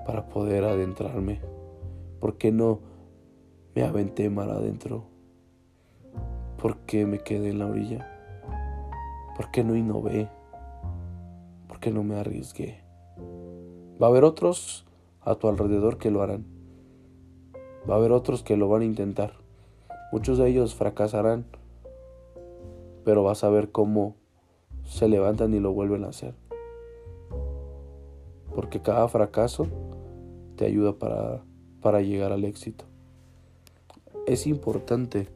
para 0.04 0.28
poder 0.28 0.64
adentrarme, 0.64 1.40
porque 2.18 2.50
no 2.50 2.80
me 3.76 3.84
aventé 3.84 4.28
mar 4.30 4.50
adentro, 4.50 5.04
porque 6.60 7.06
me 7.06 7.20
quedé 7.20 7.50
en 7.50 7.60
la 7.60 7.68
orilla, 7.68 8.10
porque 9.36 9.62
no 9.62 9.76
innové, 9.76 10.28
porque 11.68 11.92
no 11.92 12.02
me 12.02 12.16
arriesgué. 12.16 12.82
Va 14.02 14.08
a 14.08 14.10
haber 14.10 14.24
otros 14.24 14.84
a 15.20 15.36
tu 15.36 15.46
alrededor 15.46 15.98
que 15.98 16.10
lo 16.10 16.20
harán 16.20 16.53
Va 17.88 17.94
a 17.94 17.98
haber 17.98 18.12
otros 18.12 18.42
que 18.42 18.56
lo 18.56 18.68
van 18.68 18.82
a 18.82 18.86
intentar. 18.86 19.34
Muchos 20.12 20.38
de 20.38 20.48
ellos 20.48 20.74
fracasarán, 20.74 21.44
pero 23.04 23.22
vas 23.22 23.44
a 23.44 23.50
ver 23.50 23.70
cómo 23.70 24.16
se 24.84 25.08
levantan 25.08 25.54
y 25.54 25.60
lo 25.60 25.72
vuelven 25.72 26.04
a 26.04 26.08
hacer. 26.08 26.34
Porque 28.54 28.80
cada 28.80 29.08
fracaso 29.08 29.66
te 30.56 30.64
ayuda 30.64 30.94
para, 30.94 31.42
para 31.80 32.00
llegar 32.00 32.32
al 32.32 32.44
éxito. 32.44 32.84
Es 34.26 34.46
importante 34.46 35.28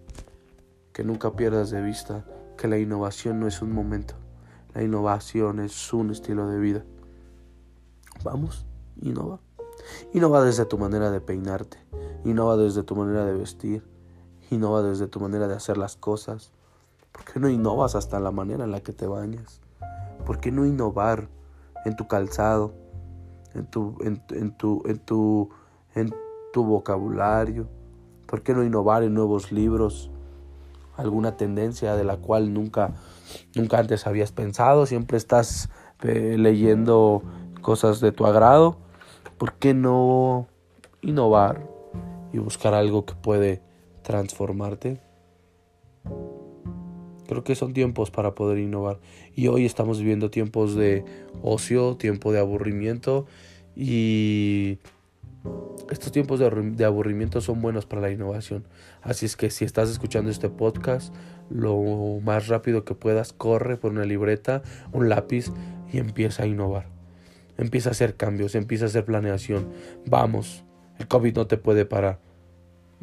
que 0.93 1.05
nunca 1.05 1.33
pierdas 1.33 1.71
de 1.71 1.83
vista 1.83 2.25
que 2.57 2.69
la 2.69 2.79
innovación 2.79 3.41
no 3.41 3.47
es 3.47 3.63
un 3.63 3.73
momento. 3.73 4.15
La 4.75 4.83
innovación 4.83 5.61
es 5.61 5.93
un 5.93 6.11
estilo 6.11 6.49
de 6.49 6.59
vida. 6.59 6.85
Vamos, 8.25 8.67
innova. 9.01 9.41
Innova 10.13 10.45
desde 10.45 10.65
tu 10.65 10.79
manera 10.79 11.11
de 11.11 11.21
peinarte, 11.21 11.79
Innova 12.25 12.57
desde 12.57 12.83
tu 12.83 12.97
manera 12.97 13.25
de 13.25 13.33
vestir. 13.33 13.85
Innova 14.51 14.83
desde 14.83 15.07
tu 15.07 15.21
manera 15.21 15.47
de 15.49 15.55
hacer 15.55 15.77
las 15.77 15.97
cosas. 15.97 16.53
¿Por 17.13 17.25
qué 17.25 17.41
no 17.41 17.49
innovas 17.49 17.95
hasta 17.95 18.21
la 18.21 18.31
manera 18.31 18.65
en 18.65 18.71
la 18.71 18.81
que 18.81 18.93
te 18.93 19.07
bañas? 19.07 19.61
¿Por 20.27 20.41
qué 20.41 20.51
no 20.51 20.67
innovar 20.67 21.29
en 21.85 21.97
tu 21.97 22.07
calzado, 22.07 22.75
en 23.55 23.67
tu, 23.67 23.97
en, 24.03 24.21
tu, 24.57 24.83
en, 24.87 24.99
tu, 24.99 25.51
en 25.95 26.15
tu 26.53 26.65
vocabulario? 26.65 27.69
¿Por 28.27 28.43
qué 28.43 28.55
no 28.55 28.65
innovar 28.65 29.03
en 29.03 29.15
nuevos 29.15 29.53
libros? 29.53 30.11
¿Alguna 30.97 31.37
tendencia 31.37 31.95
de 31.95 32.05
la 32.05 32.17
cual 32.17 32.53
nunca, 32.53 32.93
nunca 33.55 33.79
antes 33.79 34.07
habías 34.07 34.33
pensado? 34.33 34.87
Siempre 34.87 35.17
estás 35.17 35.71
eh, 36.03 36.37
leyendo 36.39 37.23
cosas 37.63 38.01
de 38.01 38.13
tu 38.13 38.27
agrado. 38.27 38.77
¿Por 39.39 39.55
qué 39.55 39.73
no 39.75 40.47
innovar 41.01 41.78
y 42.33 42.39
buscar 42.39 42.75
algo 42.75 43.05
que 43.05 43.15
puede 43.15 43.63
transformarte? 44.03 45.01
Creo 47.29 47.45
que 47.45 47.55
son 47.55 47.75
tiempos 47.75 48.11
para 48.11 48.35
poder 48.35 48.59
innovar. 48.59 49.01
Y 49.35 49.49
hoy 49.49 49.67
estamos 49.67 49.99
viviendo 49.99 50.31
tiempos 50.31 50.75
de 50.75 51.05
ocio, 51.43 51.97
tiempo 51.97 52.33
de 52.33 52.41
aburrimiento. 52.41 53.27
Y 53.77 54.79
estos 55.91 56.11
tiempos 56.11 56.41
de, 56.41 56.85
aburrimiento 56.85 57.41
son 57.41 57.61
buenos 57.61 57.87
para 57.87 58.03
la 58.03 58.11
innovación. 58.11 58.67
Así 59.03 59.27
es 59.27 59.37
que 59.37 59.51
si 59.51 59.65
estás 59.65 59.91
escuchando 59.91 60.31
este 60.31 60.49
podcast, 60.49 61.15
lo 61.51 62.19
más 62.23 62.49
rápido 62.49 62.85
que 62.85 62.95
puedas, 62.95 63.33
corre 63.33 63.77
por 63.77 63.93
una 63.93 64.05
libreta, 64.05 64.63
un 64.93 65.09
lápiz 65.09 65.53
y 65.93 65.99
empieza 65.99 66.45
a 66.45 66.47
innovar. 66.47 66.87
Empieza 67.57 67.91
a 67.91 67.93
hacer 67.93 68.17
cambios, 68.17 68.55
empieza 68.55 68.85
a 68.85 68.89
hacer 68.89 69.05
planeación. 69.05 69.69
Vamos, 70.07 70.65
el 70.99 71.09
COVID 71.09 71.37
no 71.37 71.47
te 71.47 71.57
puede 71.57 71.85
parar. 71.85 72.19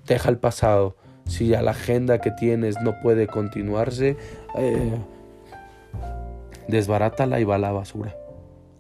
Deja 0.06 0.30
el 0.30 0.38
pasado, 0.38 0.96
si 1.26 1.54
a 1.54 1.62
la 1.62 1.72
agenda 1.72 2.20
que 2.20 2.32
tienes 2.32 2.80
no 2.82 3.00
puede 3.02 3.28
continuarse, 3.28 4.18
eh, 4.58 4.94
desbarátala 6.68 7.40
y 7.40 7.44
va 7.44 7.56
a 7.56 7.60
la 7.60 7.72
basura. 7.72 8.16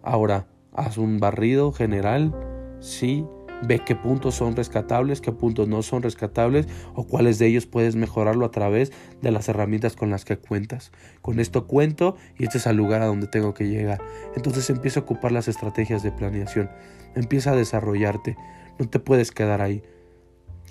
Ahora, 0.03 0.45
haz 0.73 0.97
un 0.97 1.19
barrido 1.19 1.71
general, 1.71 2.33
sí, 2.79 3.25
ve 3.63 3.79
qué 3.79 3.95
puntos 3.95 4.35
son 4.35 4.55
rescatables, 4.55 5.21
qué 5.21 5.31
puntos 5.31 5.67
no 5.67 5.81
son 5.81 6.03
rescatables 6.03 6.67
o 6.93 7.05
cuáles 7.05 7.39
de 7.39 7.47
ellos 7.47 7.65
puedes 7.65 7.95
mejorarlo 7.95 8.45
a 8.45 8.51
través 8.51 8.91
de 9.21 9.31
las 9.31 9.49
herramientas 9.49 9.95
con 9.95 10.09
las 10.09 10.25
que 10.25 10.37
cuentas. 10.37 10.91
Con 11.21 11.39
esto 11.39 11.67
cuento 11.67 12.15
y 12.37 12.43
este 12.43 12.57
es 12.57 12.67
el 12.67 12.77
lugar 12.77 13.01
a 13.01 13.07
donde 13.07 13.27
tengo 13.27 13.53
que 13.53 13.67
llegar. 13.67 14.01
Entonces 14.35 14.69
empieza 14.69 14.99
a 14.99 15.03
ocupar 15.03 15.31
las 15.31 15.47
estrategias 15.47 16.03
de 16.03 16.11
planeación, 16.11 16.69
empieza 17.15 17.51
a 17.51 17.55
desarrollarte, 17.55 18.37
no 18.79 18.89
te 18.89 18.99
puedes 18.99 19.31
quedar 19.31 19.61
ahí. 19.61 19.83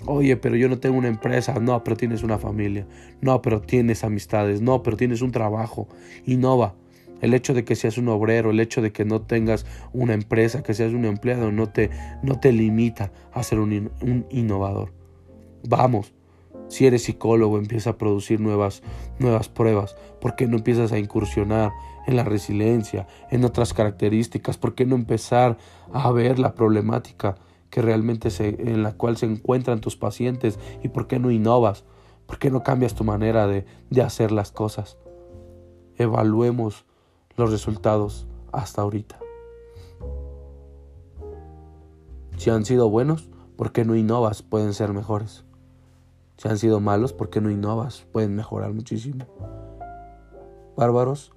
Oye, 0.05 0.37
pero 0.37 0.55
yo 0.55 0.67
no 0.69 0.77
tengo 0.79 0.97
una 0.97 1.07
empresa. 1.07 1.59
No, 1.59 1.83
pero 1.83 1.95
tienes 1.95 2.23
una 2.23 2.37
familia. 2.37 2.85
No, 3.21 3.41
pero 3.41 3.61
tienes 3.61 4.03
amistades. 4.03 4.61
No, 4.61 4.83
pero 4.83 4.97
tienes 4.97 5.21
un 5.21 5.31
trabajo. 5.31 5.87
Innova. 6.25 6.75
El 7.21 7.33
hecho 7.33 7.53
de 7.53 7.63
que 7.63 7.75
seas 7.75 7.97
un 7.97 8.09
obrero, 8.09 8.51
el 8.51 8.59
hecho 8.59 8.81
de 8.81 8.91
que 8.91 9.05
no 9.05 9.21
tengas 9.21 9.65
una 9.93 10.13
empresa, 10.13 10.63
que 10.63 10.73
seas 10.73 10.93
un 10.93 11.05
empleado, 11.05 11.51
no 11.51 11.69
te, 11.69 11.89
no 12.21 12.39
te 12.39 12.51
limita 12.51 13.11
a 13.33 13.41
ser 13.41 13.59
un, 13.59 14.25
innovador. 14.29 14.91
Vamos, 15.67 16.13
si 16.67 16.85
eres 16.85 17.03
psicólogo, 17.03 17.57
empieza 17.57 17.91
a 17.91 17.97
producir 17.97 18.41
nuevas, 18.41 18.83
nuevas 19.17 19.47
pruebas. 19.47 19.95
¿Por 20.19 20.35
qué 20.35 20.45
no 20.45 20.57
empiezas 20.57 20.91
a 20.91 20.99
incursionar 20.99 21.71
en 22.05 22.17
la 22.17 22.25
resiliencia, 22.25 23.07
en 23.31 23.45
otras 23.45 23.73
características? 23.73 24.57
¿Por 24.57 24.75
qué 24.75 24.85
no 24.85 24.95
empezar 24.95 25.57
a 25.93 26.11
ver 26.11 26.37
la 26.37 26.53
problemática 26.53 27.37
que 27.69 27.81
realmente 27.81 28.29
se, 28.29 28.49
en 28.59 28.83
la 28.83 28.93
cual 28.93 29.17
se 29.17 29.25
encuentran 29.25 29.81
tus 29.81 29.95
pacientes 29.97 30.59
y 30.83 30.89
por 30.89 31.07
qué 31.07 31.19
no 31.19 31.31
innovas, 31.31 31.83
por 32.25 32.39
qué 32.39 32.49
no 32.49 32.63
cambias 32.63 32.95
tu 32.95 33.03
manera 33.03 33.47
de, 33.47 33.65
de 33.89 34.01
hacer 34.01 34.31
las 34.31 34.51
cosas. 34.51 34.97
Evaluemos 35.97 36.85
los 37.35 37.51
resultados 37.51 38.27
hasta 38.51 38.81
ahorita. 38.81 39.19
Si 42.37 42.49
han 42.49 42.65
sido 42.65 42.89
buenos, 42.89 43.29
¿por 43.55 43.71
qué 43.71 43.85
no 43.85 43.95
innovas? 43.95 44.41
Pueden 44.41 44.73
ser 44.73 44.93
mejores. 44.93 45.45
Si 46.37 46.49
han 46.49 46.57
sido 46.57 46.79
malos, 46.79 47.13
¿por 47.13 47.29
qué 47.29 47.39
no 47.39 47.49
innovas? 47.49 48.05
Pueden 48.11 48.35
mejorar 48.35 48.73
muchísimo. 48.73 49.25
Bárbaros, 50.75 51.31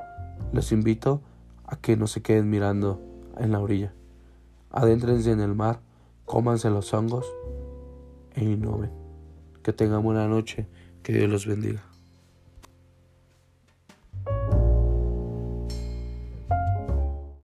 les 0.52 0.72
invito 0.72 1.22
a 1.64 1.76
que 1.76 1.96
no 1.96 2.06
se 2.06 2.22
queden 2.22 2.50
mirando 2.50 3.00
en 3.38 3.52
la 3.52 3.60
orilla. 3.60 3.94
Adéntrense 4.70 5.30
en 5.30 5.40
el 5.40 5.54
mar 5.54 5.80
cómanse 6.28 6.70
los 6.70 6.92
hongos 6.94 7.26
e 8.34 8.44
innoven. 8.44 8.92
Que 9.64 9.72
tengan 9.72 10.04
buena 10.04 10.28
noche, 10.28 10.68
que 11.02 11.12
Dios 11.12 11.28
los 11.28 11.46
bendiga. 11.46 11.82